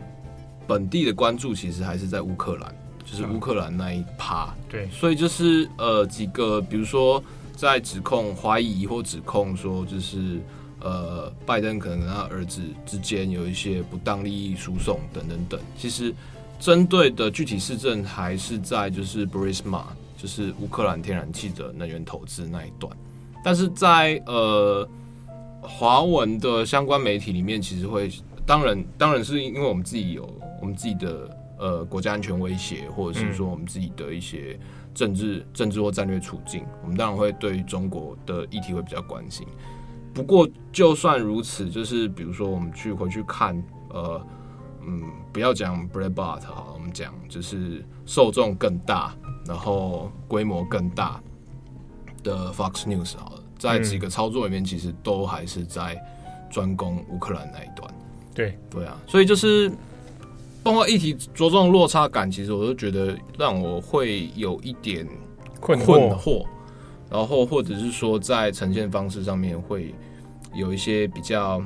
[0.68, 4.54] 本地的关注，其实还是在乌克兰，就是乌克兰那一趴。
[4.68, 7.24] 对，所以就是呃几个，比如说。
[7.58, 10.42] 在指控、怀疑或指控说，就是
[10.86, 15.60] 呃，拜登可能跟他儿子之间有一些不当利益输送等等等。
[15.76, 16.14] 其实，
[16.60, 19.82] 针对的具体事证还是在就是 Burisma，
[20.16, 22.96] 就是乌克兰天然气的能源投资那一段。
[23.44, 24.88] 但是在呃
[25.60, 28.12] 华文的相关媒体里面，其实会，
[28.46, 34.56] 当然，当然是因为我们自己有我们自己的呃国家安全威胁，或者是说我们自己的一些
[34.94, 39.48] 政治、政治或战略处境，我们当然会对于中国的议题会比较关心。
[40.16, 44.26] 不过，就算如此，就是比如说我们去回去看，呃，
[44.88, 49.14] 嗯，不要讲 Breitbart 好，我们讲就是受众更大，
[49.46, 51.22] 然后规模更大
[52.24, 53.44] 的 Fox News 好了。
[53.60, 56.02] 在几个操作里面，其实都还是在
[56.50, 57.94] 专攻乌克兰那一端。
[58.34, 59.70] 对对啊，所以就是
[60.64, 65.06] 包括议题着重落差感，其实我都觉得让我会有一点
[65.60, 66.46] 困惑。
[67.16, 69.96] 然后或者是说在呈现方式上面会
[70.54, 71.60] 有一些比较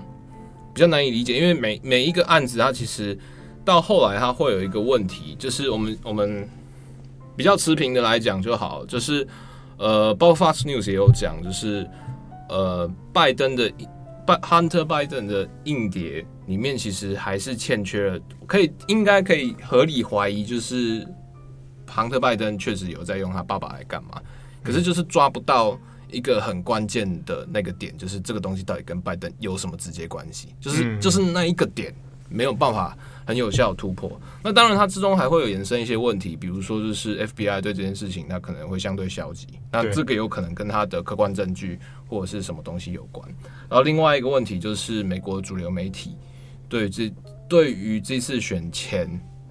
[0.74, 3.18] 比较难以理解，因为每每一个案子它其实
[3.66, 6.48] 到后来它会有一个问题，就是我们我们
[7.36, 9.28] 比较持平的来讲就好，就是。
[9.82, 11.90] 呃，包括 Fox News 也有讲，就是
[12.50, 13.72] 呃，拜登的
[14.28, 21.08] 拜 Hunter Biden 的硬碟里面其实还是欠缺了，可以应该可以合理怀疑，就是
[21.88, 24.22] Hunter Biden 确实有在用他爸爸来干嘛，
[24.63, 25.80] 可是就是抓不到
[26.12, 31.93] 一个很关键的那个点，就是这个东西到底跟拜登有什么直接关系，就是就是那一个点
[32.30, 32.98] 没有办法。
[33.30, 34.19] 很有效突破。
[34.43, 39.45] 那当然，它之中还会有延伸一些问题，比如说就是 FBI 对这件事情，它可能会相对消极。
[39.72, 43.24] 那这个有可能跟它的客观证据或者是什么东西有关。
[43.69, 46.15] 然后另外一个问题就是，美国主流媒体
[46.67, 47.13] 对这
[47.48, 49.08] 对于这次选前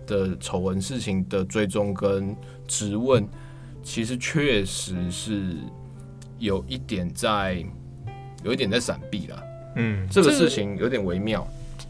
[0.09, 2.35] 的丑闻事情的追踪跟
[2.67, 3.25] 质问，
[3.83, 5.57] 其实确实是
[6.39, 7.65] 有一点在
[8.43, 9.43] 有一点在闪避了。
[9.77, 11.47] 嗯，这个事情有点微妙。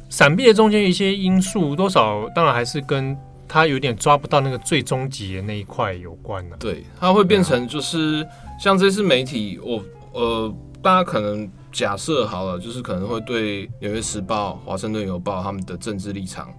[0.08, 6.60] 闪避的中间一些因素，多少当然还是跟他有点抓不到那个最终极的那一块有关呢、啊。
[6.60, 8.26] 对，它会变成就是
[8.58, 16.52] 像这次媒体，我呃，大家可能假设好了，就是可能会对《纽约时报》、《华盛顿邮报》他们的政治立场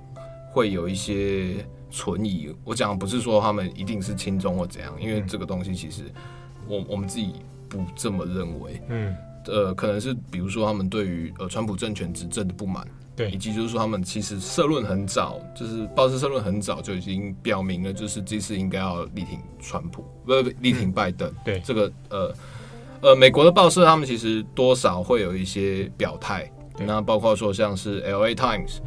[0.52, 1.56] 会有一些
[1.90, 2.54] 存疑。
[2.64, 6.04] 我讲的不是说他们一定是亲中或怎样，因为这个东西其实
[6.68, 7.34] 我我们自己
[7.68, 8.82] 不这么认为。
[8.90, 12.86] 嗯，呃，可能是比如说他们对于呃川普政权执政的不满。
[13.16, 21.28] 对，以及就是说，他们其实社论很早，就是报社社论很早就已经表明了，就是这次应该要力挺川普，不力挺拜登。
[21.30, 22.34] 嗯、对，这个呃
[23.02, 26.50] 呃，美国的报社他们其实多少会有一些表态，
[26.80, 28.34] 那包括说像是 L.A.
[28.34, 28.78] Times、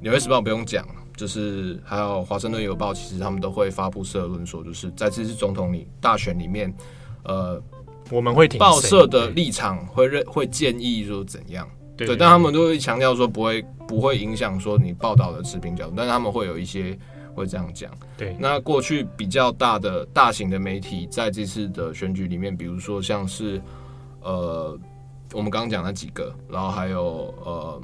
[0.00, 6.72] 纽约时报不用讲，就是还有华盛顿邮报，其实他们都会发布社论说，就是在这次总统里大选里面，
[7.24, 7.62] 呃，
[8.10, 11.68] 我们会挺报社的立场会认会建议说怎样。
[11.96, 16.98] 对，对，但他们都会强调说不会不会影响说你报道的持平角度，但是他们会有一些
[17.34, 17.90] 会这样讲。
[18.16, 23.60] 对，那过去比较大的大型的媒体在这次的选举里面，比如说像是
[24.22, 24.76] 呃
[25.34, 27.80] 我们刚刚讲那几个，然后还有呃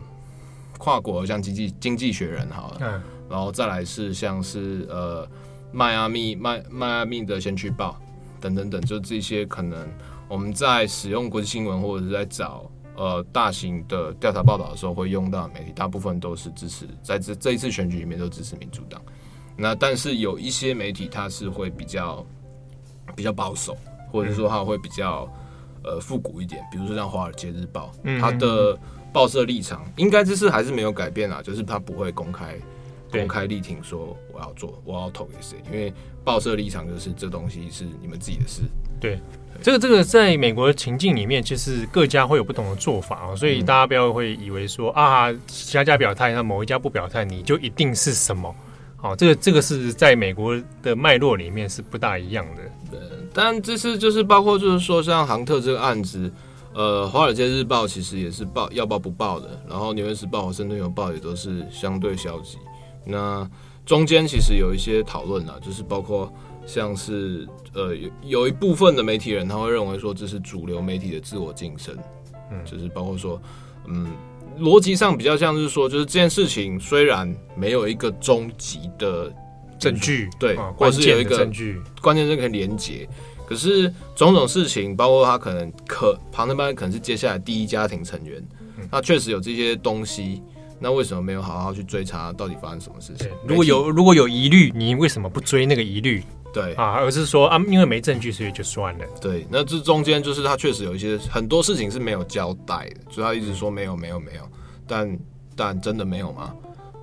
[0.79, 5.29] 跨国像经济经济学人好了，嗯，然后再来是像是呃
[5.73, 8.01] 迈阿密迈迈阿密的先驱报
[8.41, 9.89] 等等等，就这些可能
[10.29, 12.71] 我们在使用国际新闻或者是在找。
[13.01, 19.01] 呃，大型的调查报道的时候会用到的媒体，大部分都是支持，在这这一次选举里面都支持民主党。
[19.57, 22.27] 那但是有一些媒体它是会比较
[23.15, 23.77] 比较保守，
[24.11, 25.33] 或者说它会比较
[25.85, 28.77] 呃复古一点，比如说像《华尔街日报》，它的
[29.13, 32.57] 报社立场应该这次还是没有改变啊，就是它不会公开
[33.11, 35.93] 公开力挺说我要做我要投给谁，因为
[36.25, 38.63] 报社立场就是这东西是你们自己的事。
[39.01, 39.19] 对。
[39.61, 48.55] 这个这个在美国的情境里面，其实各家会有不同的做法啊，所以大家不要会以为说啊，家家表态，那某一家不表态，你就一定是什么？
[48.97, 52.63] 好，这个这个是在美国的脉络里面是不大一样的。
[52.89, 53.01] 对，
[53.35, 56.31] 但这次就是包括就是说像杭特这个案子，
[56.73, 62.59] 呃，《华尔街日报》其实也是报要报不报的，然后《纽约时报》、《华盛顿邮报》也都是相对消极。
[63.09, 63.51] 那
[63.85, 66.33] 中间其实有一些讨论啊，就是包括。
[66.67, 71.97] 像是呃有有一部分的媒体人他会认为说，这是主流媒体的自我晋升，
[72.53, 73.41] 嗯，就是包括说
[73.87, 74.07] 嗯
[74.61, 79.33] 逻辑上比较像是说，就是这件事情虽然没有一个终极的
[79.79, 83.09] 证据，对，或者是有一个证据关键是可以连结，
[83.47, 88.47] 可是种种事情，包括他可能可庞德班可能是接下来第一家庭成员，
[88.91, 90.43] 那确实有这些东西，
[90.79, 93.29] 那为什么没有好好去追查到底发生什么事情？
[93.47, 96.23] 如果有如果有疑虑，你为什么不追那个疑虑？
[96.51, 99.05] 对啊，而是说啊，因为没证据，所以就算了。
[99.21, 104.43] 对，那这中间就是他确实有一些很多事情是没有交代的，所以他一直说没有，没有，没有。
[104.87, 105.19] 但
[105.55, 106.55] 但真的没有吗？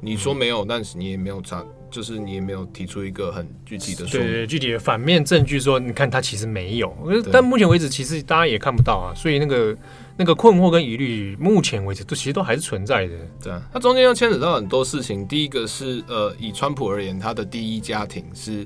[0.02, 6.92] 你说没有，但是你也没有查，就是你也没有提出一个很具体的说对，对具体的反面证据说，你看他其实没有。
[7.32, 9.14] 但目前为止，其实大家也看不到啊。
[9.16, 9.78] 所以那个
[10.18, 13.14] 那个困惑跟疑虑，目前为止都其实都还是存在的。
[13.44, 15.28] 对啊，它中间又牵扯到很多事情。
[15.28, 18.66] 第一个是呃，以川普而言，他的第一家庭是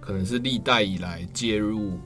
[0.00, 2.00] 可能是历代以来介入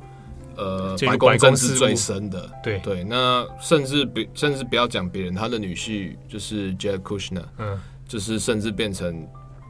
[0.57, 2.50] 呃白宫政治最深的。
[2.64, 9.24] 对对，那甚至不甚至不要讲别人，他的女婿就是 Jared Kushner，嗯，就是甚至变成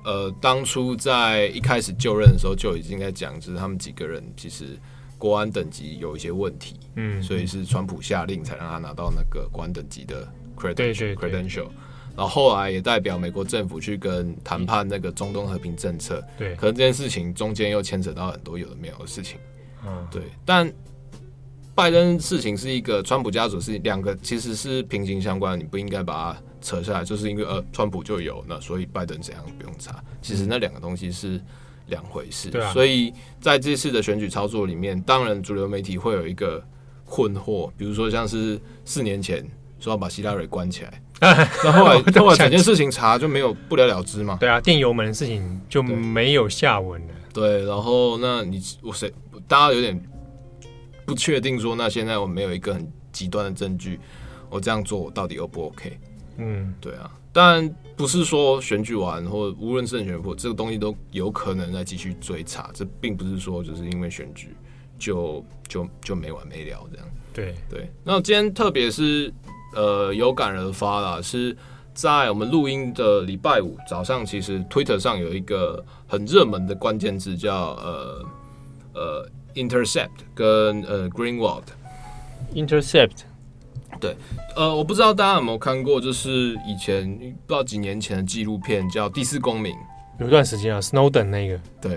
[0.05, 4.79] 呃，当初在一开始就任的时候就已经在讲，就是他们几个人其实。
[5.21, 11.67] 国安等级有一些问题，嗯，所以是川普下令才让他拿到那个国安等级的 credential credential，
[12.17, 16.57] 然后后来也代表美国政府去跟谈判那个中东和平政策，对。
[16.57, 19.39] 可能这件事情中间又牵扯到很多有的没有的事情，
[19.87, 20.23] 嗯，对。
[20.43, 20.73] 但
[21.75, 31.39] 拜登事情是一个川普家族是两个其实是平行相关的，你不应该把它扯下来，就是因为呃川普就有那所以拜登怎样不用查，其实那两个东西是。
[31.91, 36.65] 两回事，对啊，所以在这次的选举操作里面，当然主流媒体会有一个
[37.05, 39.47] 困惑，比如说像是四年前
[39.79, 41.03] 说要把希拉蕊关起来，
[41.63, 44.39] 然后来后来整件事情查就没有不了了之嘛？
[44.41, 47.15] 对啊，电油门的事情就没有下文了。
[47.33, 49.13] 对，对，然后那你我谁
[49.47, 50.01] 大家有点
[51.05, 53.99] 不确定说，那现在我没有一个很极端的证据，
[54.49, 55.99] 我这样做我到底 O 不 OK？
[56.39, 57.11] 嗯，对啊。
[57.33, 64.57] 但不是说选举完或无论胜选或这个东西都有可能再继续追查，这并不是说就是因为选举
[64.99, 67.07] 就就就没完没了这样。
[67.33, 67.91] 对对。
[68.03, 69.33] 那今天特别是
[69.77, 71.57] 呃有感而发啦，是
[71.95, 78.25] 在我们录音的礼拜五早上，其实 Twitter 上有一个很热门的关键字叫呃
[78.95, 81.65] 呃 Intercept 跟呃 Greenwald
[82.55, 83.30] Intercept。
[83.99, 84.17] 对，
[84.57, 89.75] 呃，我不知道大家有没有看过，就是以前不知道几年前的纪录片叫《第四公民》，
[90.19, 91.61] 有一段时间啊，Snowden 那个。
[91.83, 91.93] 对，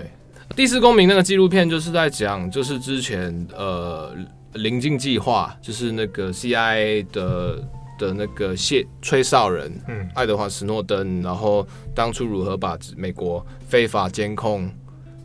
[0.54, 4.14] 第四公民》那个纪录片就是在讲，就是之前呃，
[4.52, 7.56] 临近计划，就是那个 CIA 的
[7.98, 14.70] 的那个谢吹哨人，嗯，爱德华史诺登，然后当初如何把美国非法监控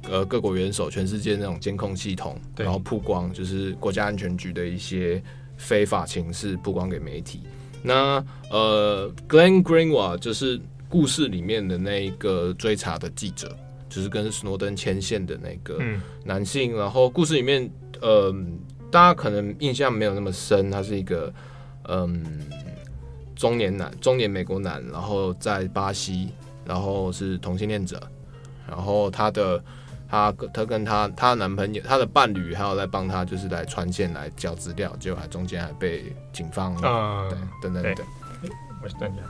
[0.10, 5.21] 呃各国元首、全世界那种监控系统，然后曝光，就是国家安全局的一些。
[5.59, 7.41] 非法情事曝光给媒体。
[7.83, 13.55] 那呃，Glenn Greenwald 就是故事里面的那一个追查的记者，
[13.87, 15.79] 就是跟斯诺登牵线的那个
[16.23, 16.73] 男性。
[16.73, 17.69] 嗯、然后故事里面，
[18.01, 18.33] 呃，
[18.89, 21.31] 大家可能印象没有那么深，他是一个
[21.83, 22.25] 嗯
[23.35, 26.29] 中年男，中年美国男，然后在巴西，
[26.65, 28.01] 然后是同性恋者，
[28.67, 29.63] 然后他的。
[30.09, 38.05] 他他跟她她男朋友她的伴侣还有在帮她就是来传线来交资料，结果还中间还被警方啊、嗯、对等等等。
[38.81, 39.21] 我是专家。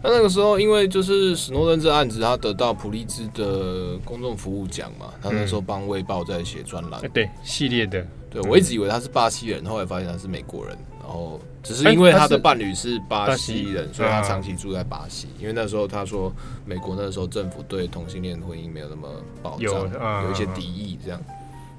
[0.00, 8.06] 那那个时候因为就是史诺登这案子，他得到普利兹的公众服务奖嘛，他那时候帮卫报在写专栏，对系列的。
[8.30, 10.76] 对，我一直以为他是巴西人，后来发现他是美国人。
[11.08, 15.28] 然后只是因为他的伴侣是巴西人，所以他长期住在巴西。
[15.40, 16.30] 因为那时候他说，
[16.66, 19.08] 美国那时候政府对同性恋婚姻没有那么
[19.42, 21.18] 保障，有一些敌意，这样，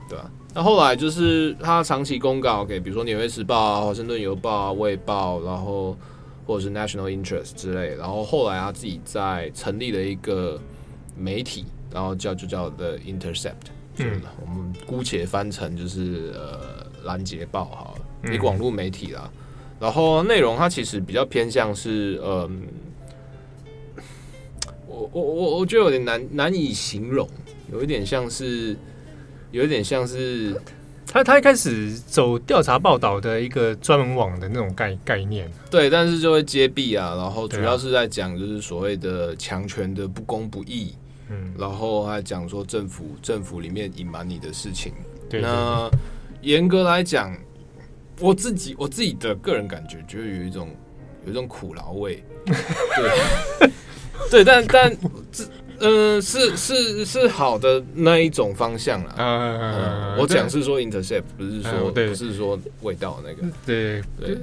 [0.09, 0.31] 对吧？
[0.55, 5.95] 那后来就是他长期公告给，比如说《纽约时报》啊、《华盛顿邮报》啊、《卫报》，然后
[6.47, 7.95] 或者是 National Interest 之类。
[7.95, 10.59] 然后后来他自己在成立了一个
[11.15, 18.05] 媒体，然后叫就叫 The Intercept，嗯，我们姑且翻成就是呃拦截报好了。
[18.23, 19.31] 一个网络媒体啦，
[19.79, 22.63] 然后内容它其实比较偏向是，嗯，
[24.85, 27.27] 我我我我觉得有点难难以形容，
[27.71, 28.75] 有一点像是，
[29.51, 30.53] 有一点像是，
[31.07, 40.93] 他他一开始走调查报道的一个专门网的那种概概念，对，但是就会揭弊啊，然后主要是在讲就是所谓的强权的不公不义，
[41.29, 44.91] 嗯，然后还讲说政府政府里面隐瞒你的事情，
[45.29, 45.89] 对，那
[46.41, 47.33] 严格来讲。
[48.19, 50.69] 我自己我自己的个人感觉，觉得有一种
[51.25, 53.69] 有一种苦劳味， 对
[54.29, 54.97] 对，但但
[55.31, 55.43] 这
[55.79, 59.15] 嗯、呃、是是是好的那一种方向啦。
[59.17, 63.43] 嗯嗯，我讲是说 intercept，不是说、嗯、不是说味道那个。
[63.65, 64.37] 对对，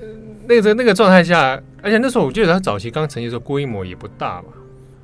[0.49, 4.49] 那个那个状态下，而且那时候我记得他早期刚成立的时候规模也不大嘛。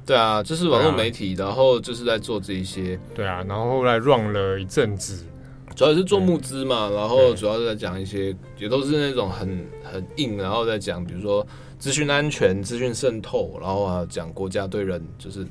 [0.06, 2.98] 对啊，就是网络媒体，然后就是在做这一些。
[3.14, 5.24] 对啊，然后后来 run 了一阵子。
[5.74, 11.46] 主要是做募资嘛，然后主要是在讲一些，也都是那种很很硬，然后在讲，比如说
[11.78, 15.46] 资讯安全、资讯渗透，然后还有讲国家对人就是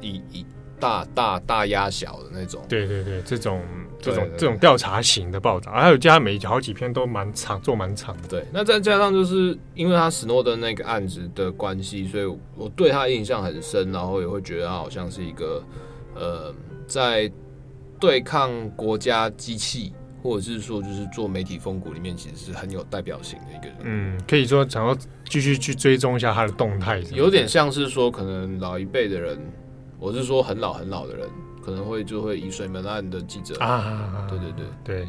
[0.00, 0.46] 以以
[0.78, 2.62] 大大大压小的那种。
[2.68, 3.60] 对对对，这种
[4.00, 8.28] 这种这种调查型的报道，还有加每好几篇都蛮长，做蛮长的。
[8.28, 12.24] 对，那再加上就是因为他史诺登那个案子的关系，所以
[12.56, 15.62] 我对他印象很深，然后也会觉得他好像是一个
[16.14, 16.54] 呃
[16.86, 17.30] 在。
[18.00, 19.92] 对抗国家机器，
[20.22, 23.76] 或者是说就是做媒体风骨里面，其实是很有代表性的一个人。
[23.82, 24.96] 嗯，可以说想要
[25.28, 29.38] 继续去追踪一下他的动态，有点像是说，可能老一辈的人，
[29.98, 31.28] 我是说很老很老的人，
[31.64, 35.08] 可能会就会以水门案的记者啊，对对对对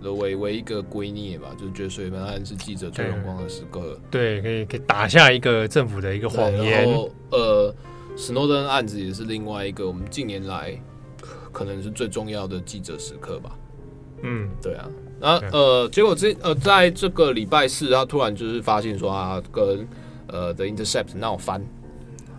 [0.00, 3.98] 对，为为一个圭臬吧，就觉得水门案是记者最荣光的时刻。
[4.10, 6.84] 对，可以可以打下一个政府的一个谎言。
[6.84, 7.74] 然后呃，
[8.16, 10.76] 史诺登案子也是另外一个我们近年来
[11.52, 13.50] 可能是最重要的记者时刻吧。
[14.22, 14.88] 嗯，对啊，
[15.20, 19.86] 那呃，结果这呃，在这个礼拜四，他突然就是发现说啊跟
[20.26, 21.64] 呃 The Intercept 闹翻。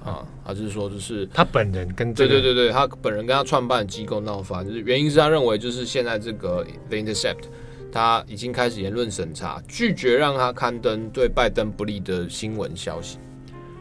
[0.03, 7.45] 啊，他就是说就是他本人跟对对对对，他本人跟他创办的机构闹翻，就是原因是他认为就是现在这个 The Intercept
[7.89, 13.17] 他已经开始言论审查，拒绝让他刊登对拜登不利的新闻消息。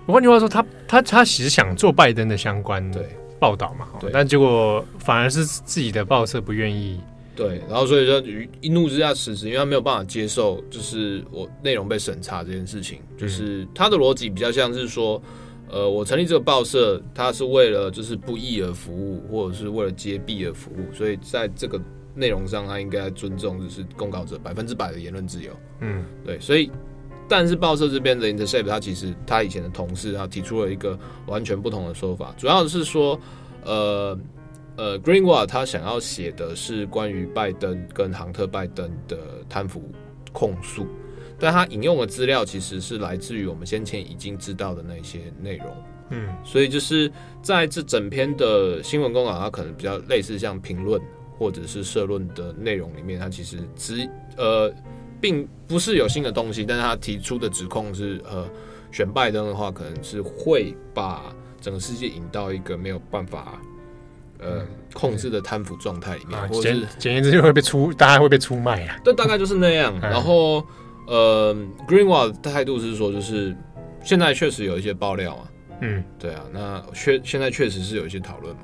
[0.06, 3.04] 换句话说，他他他其实想做拜登的相关的
[3.42, 7.00] 报道嘛，对，但结果反而是自己的报社不愿意。
[7.34, 8.22] 对，然后所以说
[8.60, 13.00] 一怒之下辞职，因为他没有办法接受，就是我内容被审查这件事情。
[13.16, 15.20] 就是他的逻辑比较像是说，
[15.68, 21.80] 呃，我成立这个报社，它是为了就是不义而服务，或者是为了揭弊而服务，所以在这个
[22.14, 25.50] 内容上，他应该尊重就是公告者百分之百的言论自由。
[25.80, 26.70] 嗯，对，所以
[27.28, 33.18] 但是报社这边的 Intercept，他其实他以前的同事他提出了一个完全不同的说法，主要是说，
[33.64, 34.18] 呃。
[34.74, 39.82] 呃，Greenwald 他想要写的是关于拜登跟杭特拜登的贪腐
[40.32, 40.86] 控诉，
[41.38, 45.66] 但他引用的资料其实是来自于我们先前已经知道的那些内容。
[46.08, 47.12] 嗯，所以就是
[47.42, 50.98] 在这整篇的新闻公稿，它可能比较类似像评论
[51.36, 54.08] 或者是社论的内容里面，它其实只
[54.38, 54.72] 呃
[55.22, 58.46] 并不是有新的东西，但是他提出的指控是呃
[58.90, 63.58] 选拜登的话，可能是会把整个世界引到一个没有办法。
[64.44, 68.98] 呃，控制的贪腐状态里面，或者是简言之就会被出，大家会被出卖啊。
[69.04, 69.96] 对，大概就是那样。
[70.00, 70.66] 然后，
[71.06, 71.54] 呃
[71.86, 73.56] ，Greenwald 的态度是说，就是
[74.02, 75.48] 现在确实有一些爆料啊。
[75.82, 78.62] 嗯，对啊，那确现在确实是有一些讨论嘛。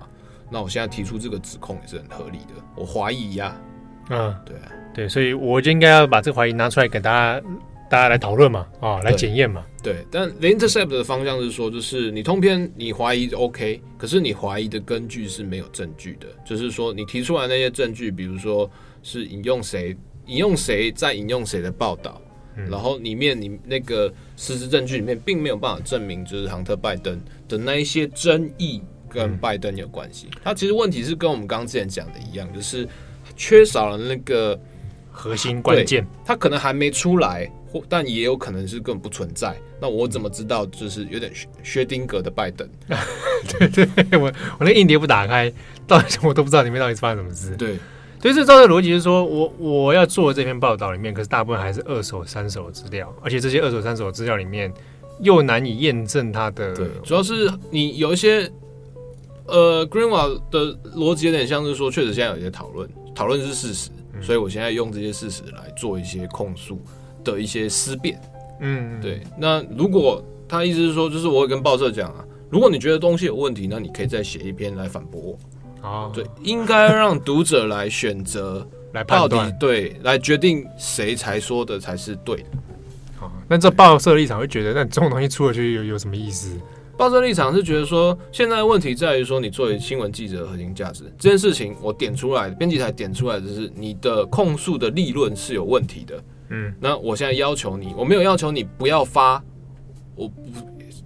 [0.51, 2.55] 那我现在提出这个指控也是很合理的。
[2.75, 3.57] 我怀疑呀。
[4.11, 7.41] 嗯，对啊，对，所以我就应该要把这个怀疑拿出来给大家。
[7.91, 9.65] 大家来讨论嘛，啊，来检验嘛。
[9.83, 16.27] 对，但 The Intercept 的方向是说，就是你通篇你怀疑 OK，可是你怀疑的根据是没有证据的。
[16.45, 18.71] 就是说，你提出来那些证据，比如说
[19.03, 19.97] 是引用谁、
[20.27, 22.21] 引用谁再引用谁的报道，
[22.57, 27.19] 嗯、然后里面你那个事实证据里面并没有办法证明，就是杭特拜登
[27.49, 30.29] 的那一些争议跟拜登有关系。
[30.45, 32.87] 他、嗯、其实问题是跟我们刚刚之前讲的一样，就是
[33.35, 34.61] 缺少了那个
[35.19, 37.51] 核心关键，他可能还没出来。
[37.71, 40.65] 或但也有可能是根本不存在，那我怎么知道？
[40.65, 42.67] 就是有点薛薛丁格的拜登，
[43.59, 45.53] 对 对，我我那硬碟不打开，
[45.87, 47.55] 到底我都不知道里面到底是发生什么事。
[47.57, 47.77] 对，
[48.23, 54.73] 所以这照的逻辑是说，我我要做这篇报道里面，可是大部分还是二手、三手资料，而且这些二手、三手资料里面
[55.21, 56.75] 又难以验证它的。
[56.75, 58.51] 对，主要是你有一些
[59.45, 66.81] 呃，Greenwald 的逻辑有点像是说，确实现在有一些讨论，讨论是事实，嗯，所以我现在用这些事实来做一些控诉。
[67.25, 68.19] 的一些思辨，
[68.61, 69.21] 嗯，对。
[69.37, 75.39] 那如果他意思是说，就是我会跟报社讲啊，如果你觉得东西有问题，那你可以再写一篇来反驳我。
[75.83, 82.49] 哦，对，应该让读者来选择，来判断，对，来决定谁才说的才是对的。
[83.19, 86.57] 好，那这报社立场会觉得，那这种东西出了去有有什么意思？
[86.99, 96.21] 报社立场是觉得说，现在问题在于说，你作为新闻记者的核心价值这件事情，我点出来，编辑台点出来的是你的控诉的立论是有问题的。
[96.49, 99.41] 嗯，那我现在要求你，我没有要求你不要发，
[100.17, 100.35] 我不，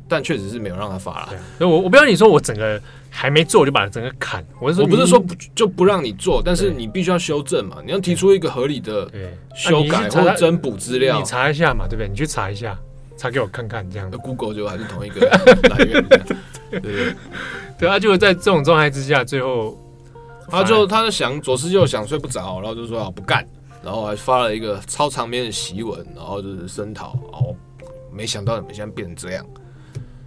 [0.08, 1.28] 但确实是没有让他发了。
[1.58, 2.80] 所以我我不要你说我整个
[3.10, 9.10] 还没做我就把整个砍，我是说我不是说不就不让你做，但是你必须要修正嘛，你要提出一个合理的
[9.54, 12.08] 修改或增补资料，你查一下嘛，对不对？
[12.08, 12.78] 你去查一下，
[13.16, 14.08] 查给我看看，这样。
[14.10, 15.26] 那 Google 就还是同一个
[15.70, 16.04] 来源，
[16.70, 17.14] 对对
[17.78, 19.78] 对啊，就在这种状态之下，最后
[20.48, 23.46] 他就他就想左思右想睡不着，然后就说啊不干。
[23.84, 27.52] 然后还发了一个超长篇的檄文，然后就是声讨，哦，
[28.12, 29.44] 没想到你们现在变成这样，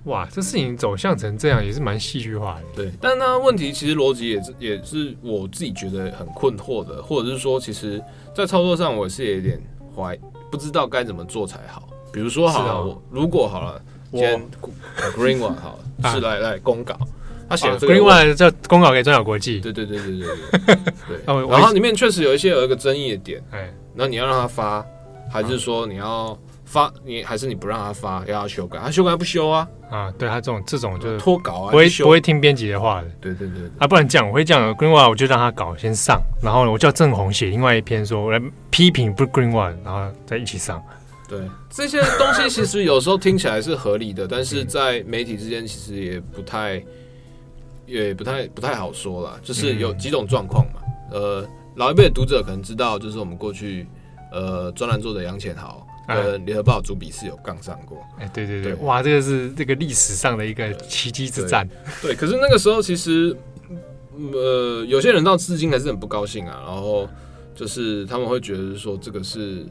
[0.04, 2.62] 哇，这事情走向成这样也是蛮戏剧化的。
[2.76, 8.04] 对，但那问题其实逻辑也是也是我自己觉得很困惑的，或者是说，其实，
[8.36, 9.58] 在操作上我是有点
[9.96, 10.20] 怀，
[10.52, 11.88] 不知道该怎么做才好。
[12.16, 14.42] 比如说，好了，我如果好了，今天
[15.18, 16.98] Green One 好了， 是来来公稿。
[17.50, 19.60] 他写的这个，另外叫公稿给中小国际。
[19.60, 20.28] 对对对对对
[20.66, 20.76] 对。
[21.10, 21.18] 对，
[21.50, 24.84] 然后里面确实有一些有一个争议的点，哎，那你要让他发，
[25.30, 29.68] 还是说你要发，你还是你不让他发，要他修改，他修改不修啊？
[29.92, 33.08] 啊，对他这种这种就是脱稿啊，不会不会听编辑的话的。
[33.20, 38.42] 对对对，对啊，不然这样我会这样，Green One 我就让他搞先上，然后我叫郑红写另外一篇说，我来
[38.72, 40.82] 批评不 Green One，然后再一起上。
[41.28, 46.84] 对这些东西，其实有时候听起来是合理的，但是 在媒体之间其实也不太，
[47.88, 49.40] 也不太不太好说啦。
[49.42, 50.82] 就是有几种状况嘛。
[51.12, 51.44] 呃，
[51.76, 53.88] 老一辈的读者可能知道，就是我们过去
[54.32, 57.98] 呃专栏作者杨浅豪跟联合报主笔是有杠上过。
[58.20, 61.68] 哎，对对对，哇，这个是这个历史上的一个奇迹之战。
[62.02, 63.36] 对，可是那个时候其实
[64.32, 67.10] 呃有些人到至今还是很不高兴啊，然后
[67.56, 69.66] 就是他们会觉得说这个是。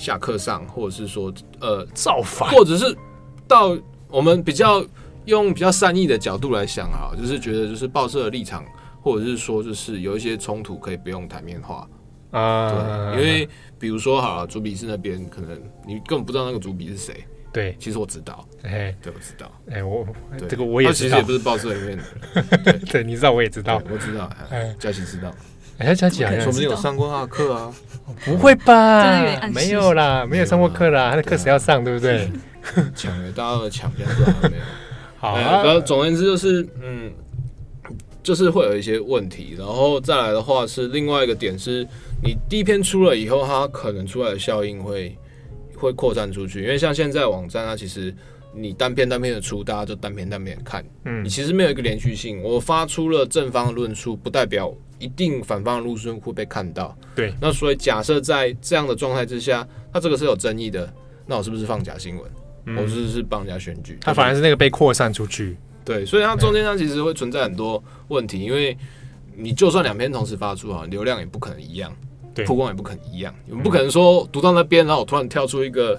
[0.00, 1.30] 下课上，或者是说，
[1.60, 2.96] 呃，造反，或者是
[3.46, 3.76] 到
[4.08, 4.82] 我们比较
[5.26, 8.64] 用比较善意的角度来想哈，就是觉得就是报社的立场，
[9.02, 11.86] 或者是说就是有一些冲突可以不用台面化。
[12.30, 13.48] 啊，对，因为
[13.78, 15.50] 比如说好了，主笔是那边可能
[15.86, 20.06] 你根本不知道那个主笔是谁，对，其实我知道，哎，对，我知道，哎，我
[20.48, 25.30] 这个我也知道，其实也不是报社里面的，对， 对，你知道我也知道，我知道，哎，佳琪知道。
[25.80, 27.72] 哎，佳琪好像说不定有上过他的课啊？
[28.24, 29.48] 不会吧？
[29.48, 31.10] 没有啦，没有上过课啦。
[31.10, 32.30] 他的课谁要上，对不对？
[32.94, 34.62] 抢了，大家都抢，现在都还没有。
[35.16, 37.10] 好，然后总而言之就是，嗯，
[38.22, 39.54] 就是会有一些问题。
[39.58, 41.86] 然后再来的话是另外一个点是，
[42.22, 45.16] 你第一篇出了以后，它可能出来的效应会
[45.76, 46.62] 会扩散出去。
[46.62, 48.14] 因为像现在网站，它其实
[48.54, 50.84] 你单篇单篇的出，大家就单篇单篇看。
[51.04, 52.42] 嗯，你其实没有一个连续性。
[52.42, 54.72] 我发出了正方的论述，不代表。
[54.98, 57.32] 一定反方的论述会被看到，对。
[57.40, 60.92] 那所以假设在这样的状态之下，他这个是有争议的，
[61.24, 62.30] 那我是不是放假新闻？
[62.66, 63.96] 嗯、我是不是帮人家选举？
[64.02, 65.56] 他反而是那个被扩散出去。
[65.86, 68.76] 对，所以它中间它其实会存在很多问题，因为
[69.34, 71.90] 你就算两篇同时发出啊，流量也不可能一样，
[72.34, 73.34] 对，曝光也不可能一样。
[73.46, 75.98] 你们不可能说读到那边，然后我突然跳出一个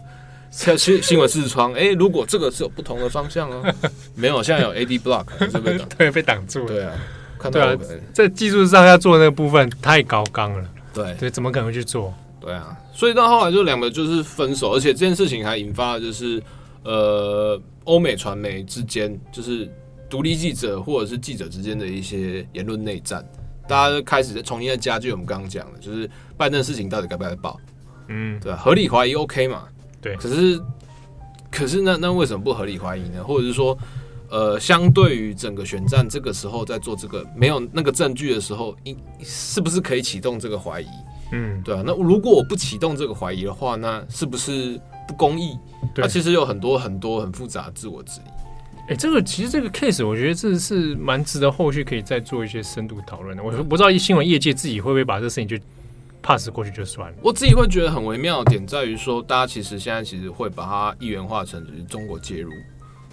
[0.52, 3.64] 新新新闻视窗，哎、欸，如果这个是有不同的方向哦，
[4.14, 6.94] 没有，现在有 AD block 是被挡， 对，被挡住了，对啊。
[7.52, 7.76] 对啊，
[8.14, 10.64] 在技术上要做那个部分太高纲了。
[10.94, 12.14] 对对，怎么可能会去做？
[12.40, 16.40] 对啊，所以到后来就两个就是分手，而且这件事情还引发了就是
[16.84, 19.68] 呃欧美传媒之间就是
[20.08, 23.28] 独立记者或者是记者之间的一些言论内战，
[23.68, 27.60] 大家就开始重新在加剧我们刚刚讲的，就是拜登的事情到底该不该报？
[28.08, 29.64] 嗯，对，合理怀疑 OK 嘛？
[30.02, 30.62] 对，可是
[31.52, 33.24] 可是那那为什么不合理怀疑呢？
[33.24, 33.78] 或者是说？
[34.34, 40.88] 呃，相对于整个选战，这个时候在做这个没有那个证据的时候，应是不是可以启动这个怀疑？
[41.34, 41.84] 嗯，对啊。
[41.86, 45.58] 那如果我不启动这个怀疑的话，那是不是不公义？
[45.94, 48.30] 它其实有很多很多很复杂的自我质疑。
[48.84, 53.44] 哎、欸，这个其实这个 case，我觉得这是蛮值得后续可以再做一些深度讨论的。
[53.44, 55.58] 我不知道新闻业界自己会不会把这个事情就
[56.22, 57.18] pass 过去就算了。
[57.22, 62.52] 我自己会觉得很微妙的点在于说，大家其实现在其实会把它一元化成就是中国介入。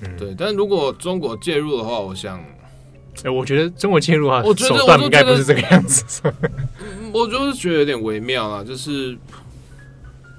[0.02, 6.22] 嗯，对，但如果中国介入的话，我想，哎、欸，我觉得中国介入啊，我觉得手段应该不是这个样子。
[7.12, 9.18] 我就是觉得有点微妙啊，就是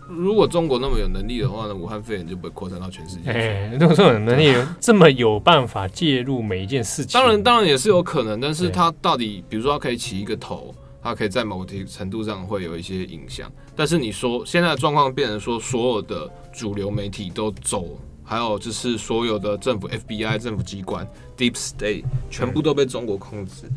[0.07, 3.32] 如果中国那么有能力的话呢，武汉肺炎就不会扩散到全世界。
[3.32, 13.52] 哎，如果这种能力 这么有办法介入每一件事情，当然当然也是有可能，但是它到底，比如说它可以起一个头，它可以在某个程度上会有一些影响。
[13.76, 17.97] 但是你说现在的状况变成说，所有的主流媒体都走。
[18.22, 21.04] 还有就是所有的政府 FBI 政府机关
[21.36, 23.68] Deep State 全部都被中国控制。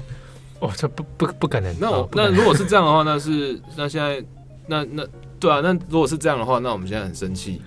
[0.60, 1.74] 哦，这不不不可能。
[1.80, 4.22] 那我、哦、那如果是这样的话，那是那现在
[4.66, 5.06] 那那
[5.40, 7.62] 对啊，那如果是这样的话，那我们现在很生气。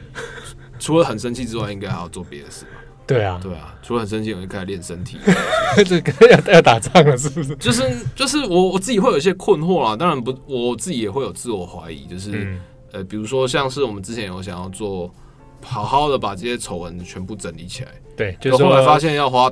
[0.77, 2.67] 除了很生气之外，应该还要做别的事。
[3.07, 5.17] 对啊，对啊，除了很生气，我就开始练身体。
[5.85, 7.55] 这个要要打仗了，是不是？
[7.55, 7.83] 就是
[8.15, 9.95] 就是我我自己会有一些困惑啦。
[9.95, 12.05] 当然不，我自己也会有自我怀疑。
[12.05, 15.13] 就是、嗯、呃，比如说像是我们之前有想要做。
[15.61, 19.51] 好好的把这些丑闻全部整理起来，对，就是后来发现要花，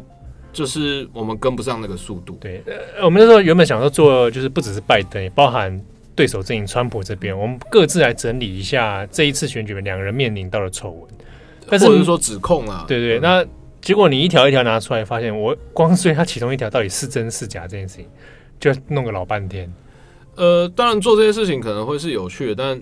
[0.52, 2.38] 就是我们跟不上那个速度。
[2.40, 5.82] 对，呃，我们那时候原本想说做，就是不只是拜登，也包含
[6.14, 11.10] 对手阵营川普这边，我们各自来整理一下这一次选举两个人面临到的丑闻，
[11.68, 13.46] 但是或者是说指控啊，对对，对，那
[13.82, 18.08] 结果你一条一条拿出来，发现我 光追他其中一条到底是真是假这件事情，
[18.60, 19.72] 就弄个老半天。
[20.36, 22.82] 呃，当然做这些事情可能会是有趣的，但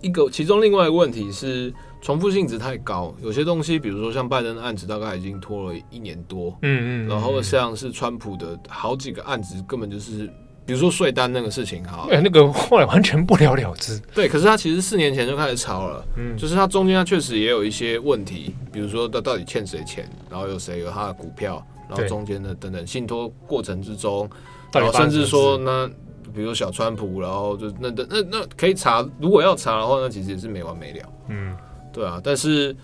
[0.00, 1.72] 一个其中另外一个问题是。
[2.04, 10.28] 重复性质太高，有些东西，比如说像拜登的案子，大概已经拖了一年多，嗯嗯，然后像是川普的好几个案子，根本就是，
[10.64, 13.98] 比如说税单那个事情，哈，哎，那个 后来完全不了了之。
[14.14, 24.28] 对，可是他其实四年前就开始炒了，嗯，就是他中间他确实也有一些问题，比如说他到底欠谁钱，然后有谁有他的股票，然后中间的等等信托过程之中，
[24.72, 25.86] 然后甚至说那，
[26.32, 31.56] 比如说小川普，然后就那那那那可以查，如果要查的话，那其实也是没完没了，嗯。
[31.92, 32.74] 对啊，但是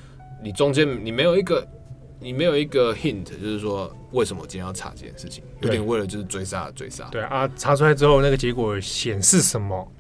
[0.45, 1.67] 你中间你没有一个
[2.21, 7.05] 你没有一个 hint，就是说为什么今天要查这件事情，有点为了就是追杀追杀。
[7.11, 9.93] 对啊，查出来之后那个结果显示什么？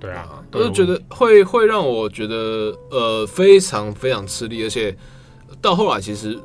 [0.00, 4.94] 对啊，我就觉得会会让我觉得呃非常非常吃力，而且
[5.62, 6.38] 到后来其实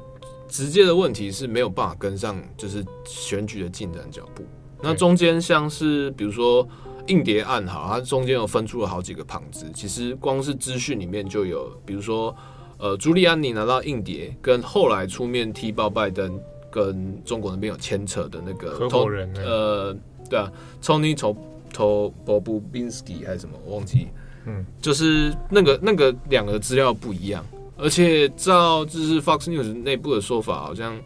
[0.48, 4.46] 直接的问题是没有办法跟上，就是选举的进展脚步。
[4.82, 6.66] 那中间像是比如说
[7.08, 12.34] 硬碟案哈，它中间有分出了好几个旁支，其实光是资讯里面就有，比如说
[12.78, 16.40] 呃朱利安尼拿到硬碟，跟后来出面踢爆拜登
[16.72, 19.96] 跟中国那边有牵扯的那个合伙人，呃，
[20.30, 20.52] 对啊
[20.82, 21.36] ，Tony t o
[21.74, 24.08] t o b o b i n s k y 还是什么，我忘记。
[24.46, 27.46] 嗯，就是那个那个两个资料不一样，
[27.78, 30.98] 而且照就是 Fox News 内部的说法，好像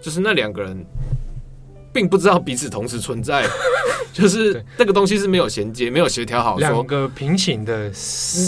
[0.00, 0.86] 就是那两个人
[1.96, 3.48] 并不知道彼此同时存在，
[4.12, 6.58] 就是那个东西是没有衔接、没有协调好。
[6.58, 7.90] 两个平行的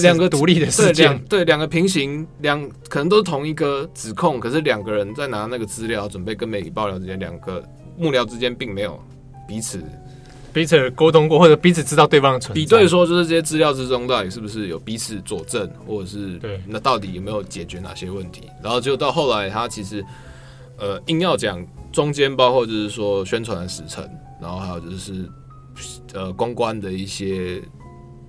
[0.03, 7.65] 两个独立的事件，对，两个平行两可能都是同一个指控，可是两个人在拿那个资料准备跟媒体爆料之间，两个
[7.97, 9.03] 幕僚之间并没有
[9.49, 9.83] 彼此。
[10.51, 12.55] 彼此沟通过，或者彼此知道对方的存在。
[12.55, 16.61] 比对说，就是这些资料之中，到底是不是有彼此佐证，或者是对？
[16.67, 18.49] 那到底有没有解决哪些问题？
[18.63, 20.05] 然后就到后来，他其实
[20.79, 21.65] 呃硬要讲
[21.99, 24.09] 中间，包括就是说宣传的时程，
[24.41, 25.29] 然后还有就是
[26.15, 27.61] 呃公关的一些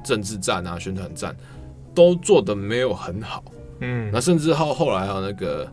[0.03, 1.37] 政治战啊、宣传战，
[1.93, 3.43] 都做的没有很好。
[3.81, 5.71] 嗯，那甚至后后来还有那个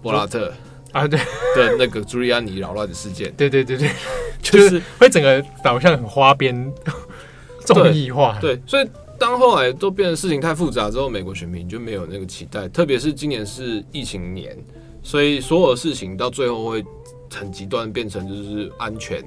[0.00, 0.50] 博拉特。
[0.92, 1.18] 啊，对
[1.56, 3.90] 的那个朱利安尼扰乱的事件，对对对对，
[4.42, 6.72] 就是会整个导向很花边、
[7.60, 8.38] 综艺化。
[8.40, 8.86] 对，所以
[9.18, 12.68] 当后来都变得事情太复杂之后，美国选民就没有那个期待。
[12.68, 14.54] 特别是今年是疫情年，
[15.02, 16.84] 所以所有的事情到最后会
[17.32, 19.24] 很极端，变成就是安全、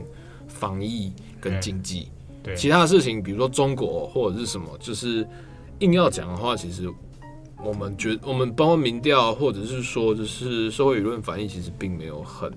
[0.47, 2.10] 防疫跟经济。
[2.43, 5.28] 对，其他的事情，比如说中国或者是什么，就是
[5.80, 6.89] 硬要讲的话，其实。
[7.64, 12.51] 我们觉，我们包括民调，或者是说，就是社会舆论反应，其实并没有很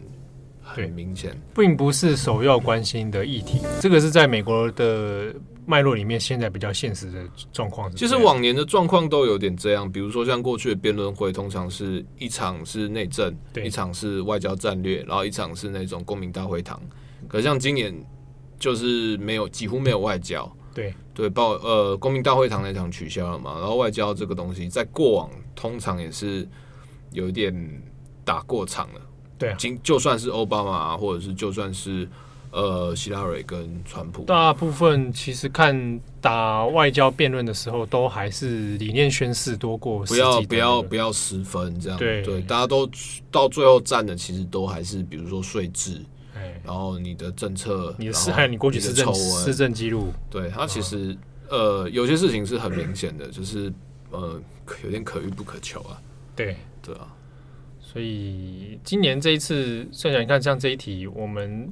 [0.60, 3.60] 很明显，并不是首要关心的议题。
[3.80, 5.32] 这个是在美国的
[5.68, 7.94] 脉络里面，现在比较现实的状况。
[7.94, 16.80] 其实往年的状况都有点这样，比如说像过去的辩论会，通常是一场是内政，一场是外交战略，然后一场是那种公民大会堂。
[17.28, 17.94] 可像今年
[18.58, 20.50] 就是没有，几乎没有外交。
[20.74, 26.48] 对对，报呃，公民大会堂那场取消了嘛，然后外交这个东西在过往通常也是
[27.10, 27.82] 有一点
[28.24, 29.00] 打过场了。
[29.36, 32.08] 对啊，今就算是奥巴马，或者是就算是
[32.50, 41.98] 呃希拉蕊跟川普，大部分其实看打外交辩论的时候，都还是理念宣示多过不要不要不要失分这样。
[41.98, 42.22] 对。
[42.22, 42.88] 对，大家都
[43.30, 46.00] 到最后站的，其实都还是比如说税制。
[46.64, 51.16] 然后你的政策，你的事，还有你过去施政施政记录，对他其实
[51.48, 53.72] 呃有些事情是很明显的，就是
[54.10, 54.38] 呃
[54.84, 56.00] 有点可遇不可求啊。
[56.36, 56.56] 对。
[56.82, 57.08] 对啊，
[57.80, 61.70] 所以今年这一次，算想你看像这一题，我们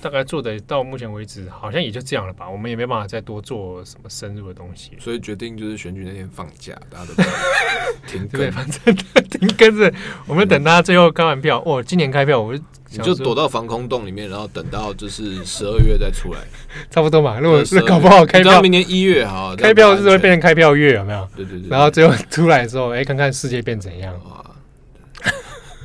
[0.00, 2.48] 大概做的到目前为止，好像也就这样了吧。
[2.48, 7.14] 我们也没办法再多做什么深入的东西，所以决定就是选举那天放假，大家都
[8.06, 9.92] 停更，反正停更是
[10.26, 12.56] 我们等他最后开完票，哦，今年开票我。
[12.88, 16.40] 你就躲到防空洞里面，然后等到就是十二月再出来，
[16.88, 17.40] 差不多嘛。
[17.40, 21.28] 如果是搞不好开票，明年一月哈，开票是会变成开票月，有没有？
[21.34, 21.68] 对对对。
[21.68, 24.14] 然后最后出来的时候，哎，看看世界变怎样？
[24.20, 24.54] 啊，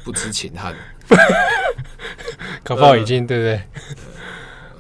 [0.05, 0.76] 不知情汉，
[2.64, 3.62] 搞不好已经对不对？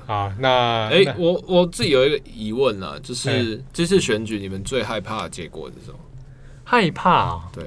[0.05, 5.97] 好，那哎，我我自己有一个疑问啊，就是这次选举你们最害怕的结果是什么？
[6.63, 7.49] 害怕啊？
[7.53, 7.63] 对，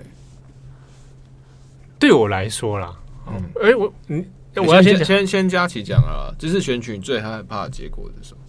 [1.98, 2.94] 对我来说啦。
[3.26, 4.24] 嗯，哎，我嗯，
[4.56, 8.40] 我要先先先佳琪讲啊，这次选举最害怕的结果是什么？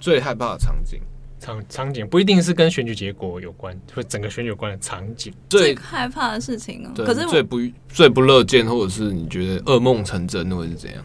[0.00, 1.00] 最害怕的场景，
[1.46, 5.32] 场场景不一定是跟选举结果有关，或整个选举有关的场景。
[5.48, 11.02] 最害怕的事情哦，可是最不最不乐见，或者是你觉得噩梦成真，或者是怎样？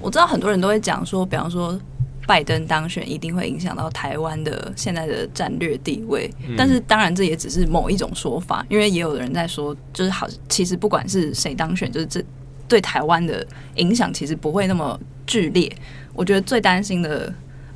[0.00, 1.78] 我知道很多人都会讲说，比方说
[2.26, 12.24] 拜登当选一定会影响到台湾的现在的战略地位，但是当然这也只是某一种说法，因为也有人在说，就是好，其实不管是谁当选，就是这。
[12.68, 15.70] 对台湾的影响其实不会那么剧烈。
[16.14, 17.30] 我觉得最担心的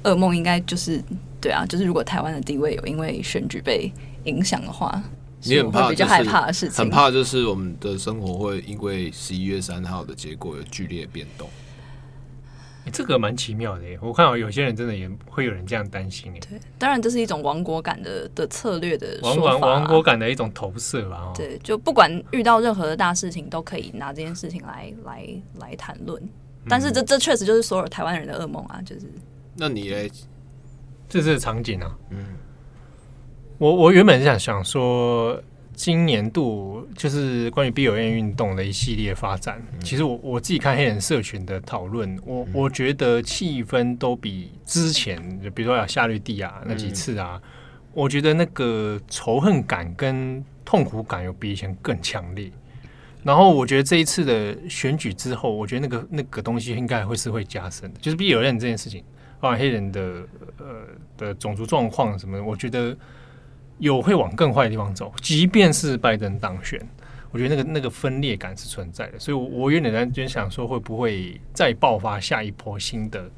[0.05, 0.99] 噩梦应该就是，
[1.47, 3.89] 对啊，就是如果台湾的地位有因为选举被
[4.25, 5.01] 影响的话，
[5.45, 11.49] 你很怕，比较害怕的事情，很怕就是我们的生活会因为十一月三号的结果有剧烈变动。
[12.93, 16.33] 这个蛮奇妙的耶，我看到有些人真的也会有人这样担心。
[16.41, 21.33] 对，当然这是一种亡国感的的策略的亡亡亡国感的一种投射吧。
[21.33, 25.29] 对，就不管遇到任何的大事情，都可以拿这件事情来来
[25.61, 26.21] 来谈论。
[26.69, 28.83] 但是这这确实就是所有台湾人的噩梦啊！
[28.85, 29.07] 就是，
[29.55, 30.11] 那你嘞？
[31.09, 31.97] 这是场景啊。
[32.11, 32.25] 嗯，
[33.59, 35.41] 我我原本是想想说，
[35.75, 47.51] 今年度就是关于 BLM 运动的一系列发展，嗯、其实我我自己看黑人社群的讨论，我、嗯、我觉得气氛都比之前，就比如说夏绿蒂啊那几次啊，嗯、
[47.93, 52.51] 我觉得那个仇恨感跟痛苦感有比以前更强烈。
[53.23, 59.03] 然后我觉得这一次的选举之后，我觉得那个那个东西应该会是会加深的，就是 BLM 这件事情，
[59.55, 60.01] 黑人的
[60.59, 60.87] 呃
[61.19, 62.97] 的种族状况什么的，我觉得。
[63.79, 66.81] 有会往更坏的地方走，即便是拜登当选，
[67.31, 73.31] 我觉得那个那个分裂感是存在的，所以我，我我有点在就想说，会不会再爆发下一波新的，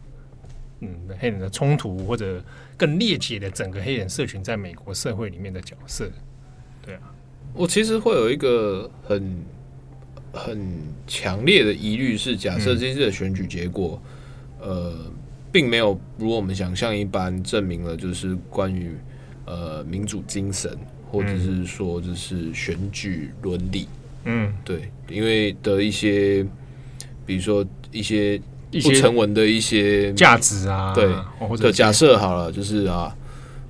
[0.79, 2.41] 嗯，黑人的冲突，或者
[2.77, 6.09] 更裂解的整个黑人社群在美国社会里面的角色？
[6.87, 7.13] 对啊，
[7.53, 9.45] 我其实会有一个很
[10.33, 10.73] 很
[11.05, 14.01] 强烈的疑虑，是假设这次的选举结果，
[14.63, 15.13] 嗯、呃，
[15.53, 18.97] 并没有如我们想象一般证明了，就是关于。
[19.51, 20.71] 呃，民主精神，
[21.11, 23.89] 或者是说，就是选举伦理，
[24.25, 26.47] 嗯，对，因为的一些，
[27.25, 28.39] 比如说一些
[28.83, 33.17] 不成文的一些价值啊，对，或者假设好了，就是啊，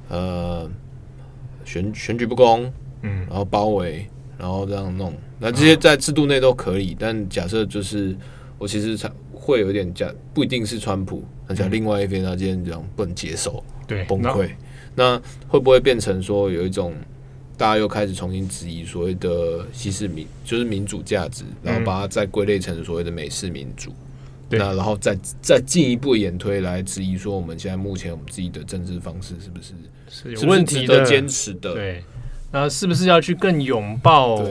[0.09, 0.68] 呃，
[1.64, 2.64] 选选举不公，
[3.03, 4.05] 嗯，然后包围，
[4.37, 8.16] 然后这样弄，那这些在制度内都可以，但假设就是
[8.59, 9.09] 我其实才
[9.49, 14.51] 会有点假，不一定是川普，那假另外一边他今天这样不能接受，对，崩溃。
[14.95, 16.93] 那会不会变成说有一种
[17.57, 23.91] 大家又开始重新质疑所谓的西式民就是民主价值，然后把它再归类成所谓的美式民主，
[24.51, 29.73] 嗯、那然后再再进一步演推来质疑说我们现在目前我们自己的政治方式是不是
[30.11, 31.03] 是有问题的。
[31.07, 31.73] 坚持的？
[31.73, 32.05] 对，
[32.53, 34.45] 那是不是要去更拥抱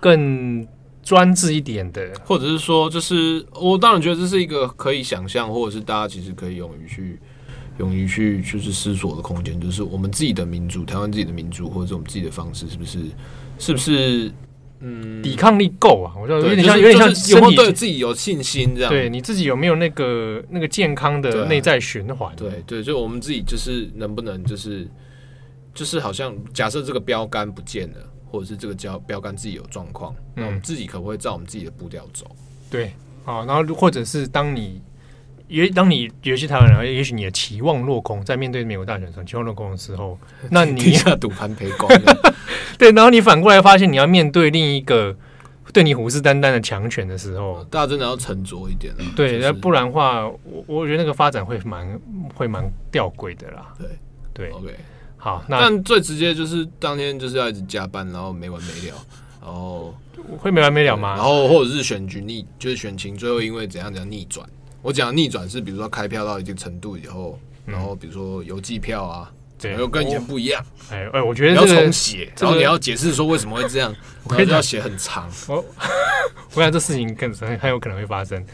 [0.00, 0.66] 更
[1.04, 7.20] 专制一点的，或者是说，就是我当然觉得这是一个可以想象，或者是大家其实可以勇于去。
[7.78, 13.00] 勇于去就是思索的空间，就是我们自己的民主，台湾自己的民主，或者我们自己的方式，是不是
[13.58, 14.30] 是不是
[14.78, 16.14] 嗯抵抗力够啊？
[16.16, 18.92] 我觉得有点像，有点像有没有对自己有信心这样？
[18.92, 22.32] 对你自己有没有那个那个健康的内在循环？
[22.36, 24.86] 对对，就我们自己就是能不能就是
[25.74, 27.96] 就是好像假设这个标杆不见了，
[28.34, 32.26] 或者是这个标标杆自己有状况，那我们自己可不可以照我们自己的步调走？
[32.68, 32.92] 对，
[33.24, 34.82] 好，然后或者是当你。
[35.46, 40.18] 也当你有些台湾人，也许你的期望落空，在面对美国大选上期望落空的时候，
[40.50, 41.86] 那你下赌盘赔光。
[42.78, 45.14] 对，然后你反过来发现，你要面对另一个
[45.70, 49.04] 对你虎视眈眈的强权的时候，大家真的要沉着一点了。
[49.14, 52.00] 对，那不然的话，我我觉得那个发展会蛮
[52.34, 53.74] 会蛮吊诡的啦。
[53.78, 53.88] 对
[54.32, 54.74] 对，OK，
[55.24, 58.94] 好，那但最直接就是当天就是要一直加班，然后没完没了，
[59.40, 59.96] 然后
[60.36, 61.14] 会没完没了吗？
[61.14, 64.46] 然后或者是选举逆，就是选情最后因为怎样怎样逆转。
[64.82, 70.62] 我讲逆转是，比如说开票到一定程度以后，然后比如说邮寄票啊，对，又跟以前不一样。
[70.90, 73.96] 哎哎，我觉得要重写，然后你要解释说为什么会这样，
[74.28, 75.26] 我跟你要写很长。
[75.48, 75.64] 我
[76.52, 78.44] 我想这事情更很很有可能会发生。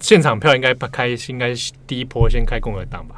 [0.00, 1.52] 现场票应该开，应该
[1.86, 3.16] 第一波先开共和党吧，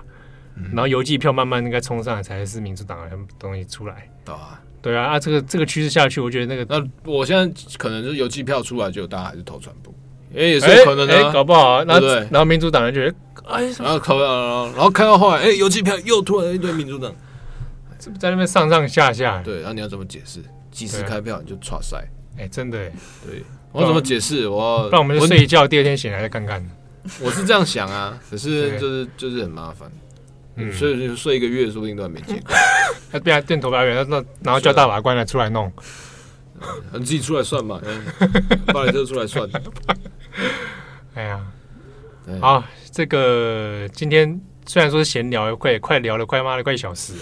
[0.72, 4.08] 然后邮寄票慢慢应该冲上来才是民主党的东西出来。
[4.24, 9.94] 对啊，对啊，啊，这个这个趋势下去，我觉得那个那我现在可能就是邮寄票出来，就大家还是投川普。
[10.34, 11.84] 哎，也是有可能的、搞不好啊。
[11.86, 12.00] 那
[12.30, 13.16] 然后民主党人觉得，
[13.48, 17.12] 哎，然后投了，然后开到后来，哎，邮寄票又突然一堆民主党，
[18.18, 19.42] 在那边上上下下。
[19.42, 20.40] 对，然后你要怎么解释？
[20.70, 22.06] 即时开票你就剉赛。
[22.38, 22.78] 哎，真的，
[23.26, 23.42] 对，
[23.72, 24.46] 我怎么解释？
[24.46, 26.64] 我让我们就睡一觉，第二天醒来再看看。
[27.20, 29.90] 我是这样想啊，可是就是就是很麻烦，
[30.60, 32.54] 嗯，所以就睡一个月，说不定都还没结果。
[33.12, 35.72] 他变成电投票员，那然后叫大法官来出来弄。
[36.92, 37.80] 你自己出来算嘛，
[38.66, 39.48] 巴雷特出来算。
[41.14, 41.40] 哎呀，
[42.40, 47.20] 好，这个今天虽然说是闲聊，快快聊了快妈的快一小时了。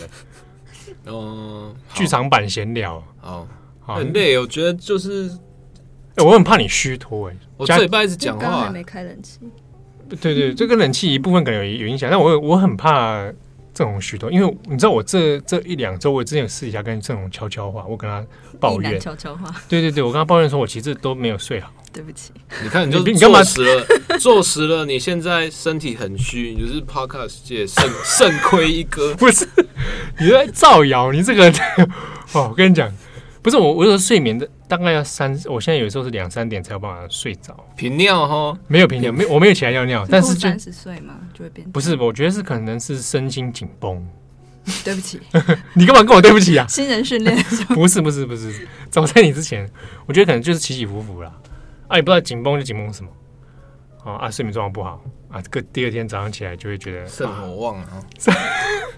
[1.06, 3.46] 嗯，剧场版闲聊，好，
[3.86, 5.30] 很累，我觉得就是，
[6.16, 9.38] 我很怕你虚脱，哎，我这礼拜一直讲话，还没开冷气。
[10.16, 13.30] 对对， 这个冷气一部分可能有有影响，但我我很怕。
[13.74, 18.26] 郑红许多，因为你知道我这这一两周，我之前有私底下跟郑红悄悄话，我跟他
[18.58, 19.54] 抱怨悄悄话。
[19.68, 21.72] 对对对，我跟他抱怨说，我其实都没有睡好。
[21.92, 22.32] 对不起，
[22.64, 23.86] 你看你就你干嘛死了？
[24.18, 29.14] 坐实了， 你现在身体很虚，你就是 Podcast 界肾肾 亏一哥。
[29.14, 29.46] 不是，
[30.18, 31.48] 你在造谣，你这个
[32.32, 32.92] 哦，我跟你讲。
[33.42, 37.56] 不是我，我有时候睡眠的大概要三，我现在有时候是两三点才有办法睡着。
[37.76, 41.70] 频尿哈，没有频尿，没我没有起来尿尿，但是就三十岁嘛就会变。
[41.70, 44.06] 不是，我觉得是可能是身心紧绷。
[44.84, 45.18] 对不起，
[45.72, 46.66] 你干嘛跟我对不起啊？
[46.68, 47.34] 新人训练
[47.74, 49.66] 不是不是不是，早在你之前，
[50.04, 51.32] 我觉得可能就是起起伏伏啦。
[51.86, 53.10] 啊，也不知道紧绷就紧绷什么。
[54.04, 57.88] 哦啊，睡眠状况不好啊，这个第二天早上起来就会觉得肾火旺啊。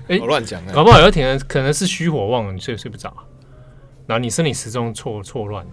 [0.08, 3.14] 哎， 我乱讲，搞不好有可能可能是虚火旺，你睡睡不着。
[4.10, 5.72] 然后你生理时钟错错乱了，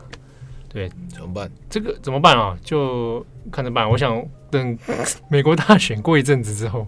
[0.70, 1.50] 对，怎么办？
[1.68, 2.56] 这个怎么办啊？
[2.64, 3.90] 就看着办。
[3.90, 4.78] 我想等
[5.28, 6.88] 美国大选过一阵子之后，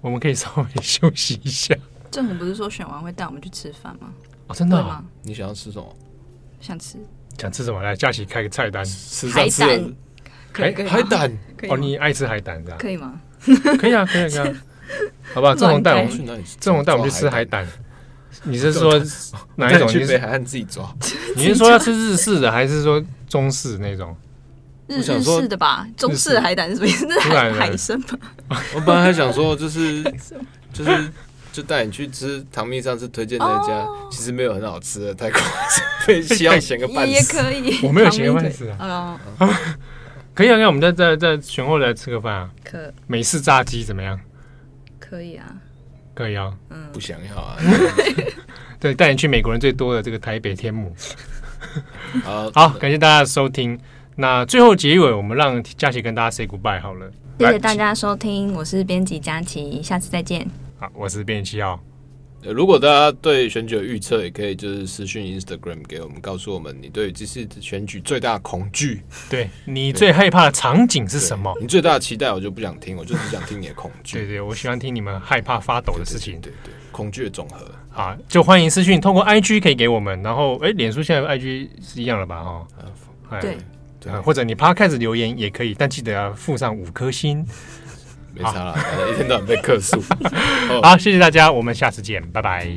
[0.00, 1.72] 我们可以稍微休息一下。
[2.10, 4.08] 政府不是说选完会带我们去吃饭吗？
[4.48, 5.04] 哦，真的、哦、吗？
[5.22, 5.96] 你想要吃什么？
[6.60, 6.98] 想吃。
[7.38, 7.80] 想吃什么？
[7.80, 8.84] 来，佳琪开个菜单。
[9.32, 9.94] 海胆。
[10.52, 11.38] 海海胆。
[11.68, 12.76] 哦，你爱吃海胆是吧？
[12.76, 13.20] 可以吗？
[13.78, 14.52] 可以啊，可以啊，可以啊。
[15.32, 16.42] 好吧，正红带我们去哪里？
[16.58, 17.64] 正红带我们去吃海胆。
[18.44, 19.00] 你是说
[19.56, 19.88] 哪一种？
[19.88, 20.88] 去北海岸自己抓。
[21.36, 24.16] 你是说要吃日式的，还是说中式那种？
[24.86, 27.06] 日式的吧，中式的海胆是什么意思？
[27.10, 28.18] 是海海参吧？
[28.74, 30.02] 我本来还想说，就是
[30.72, 31.10] 就是
[31.52, 37.78] 就带你去吃唐蜜上次推荐那家，其实没有很好吃的，太夸张，被希望选个半死也可以。
[37.86, 39.20] 我没有咸个半死啊。
[40.34, 42.50] 可以啊，那我们再再再选后来吃个饭啊。
[42.64, 44.18] 可美式炸鸡怎么样？
[44.98, 45.44] 可以啊。
[46.18, 47.56] 可以啊，嗯，不想要啊。
[48.80, 50.92] 对，带你去美国人最多的这个台北天母。
[52.24, 53.78] 好， 好，感谢大家的收听。
[54.16, 57.08] 那最后结尾，我们让佳琪跟大家 say goodbye 好了。
[57.38, 60.44] 谢谢大家收听，我是编辑佳琪，下次再见。
[60.80, 61.78] 好，我是编辑七号。
[62.42, 71.52] 如果大家对选举的预测，也可以就是私讯 Instagram 给我们，告诉我们你对这次选举最大的恐惧，对 你最害怕的场景是什么？
[71.60, 74.18] 你最大的期待，我就不想听，我就只想听你的恐惧。
[74.18, 76.40] 对对，我喜欢听你们害怕发抖的事情。
[76.40, 77.68] 对对，恐惧的总和。
[77.90, 80.22] 好，就欢迎私讯，通过 IG 可以给我们。
[80.22, 82.42] 然后，哎，脸书现在 IG 是一样了吧？
[82.44, 82.66] 哈、
[83.30, 83.58] 哦，对
[83.98, 87.44] 对，或者你 Podcast 留言也可以，但记得要附上五颗星。
[88.38, 88.78] 没差了，
[89.12, 90.00] 一天到晚被客诉。
[90.82, 92.68] 好，谢谢大家，我们下次见，拜拜。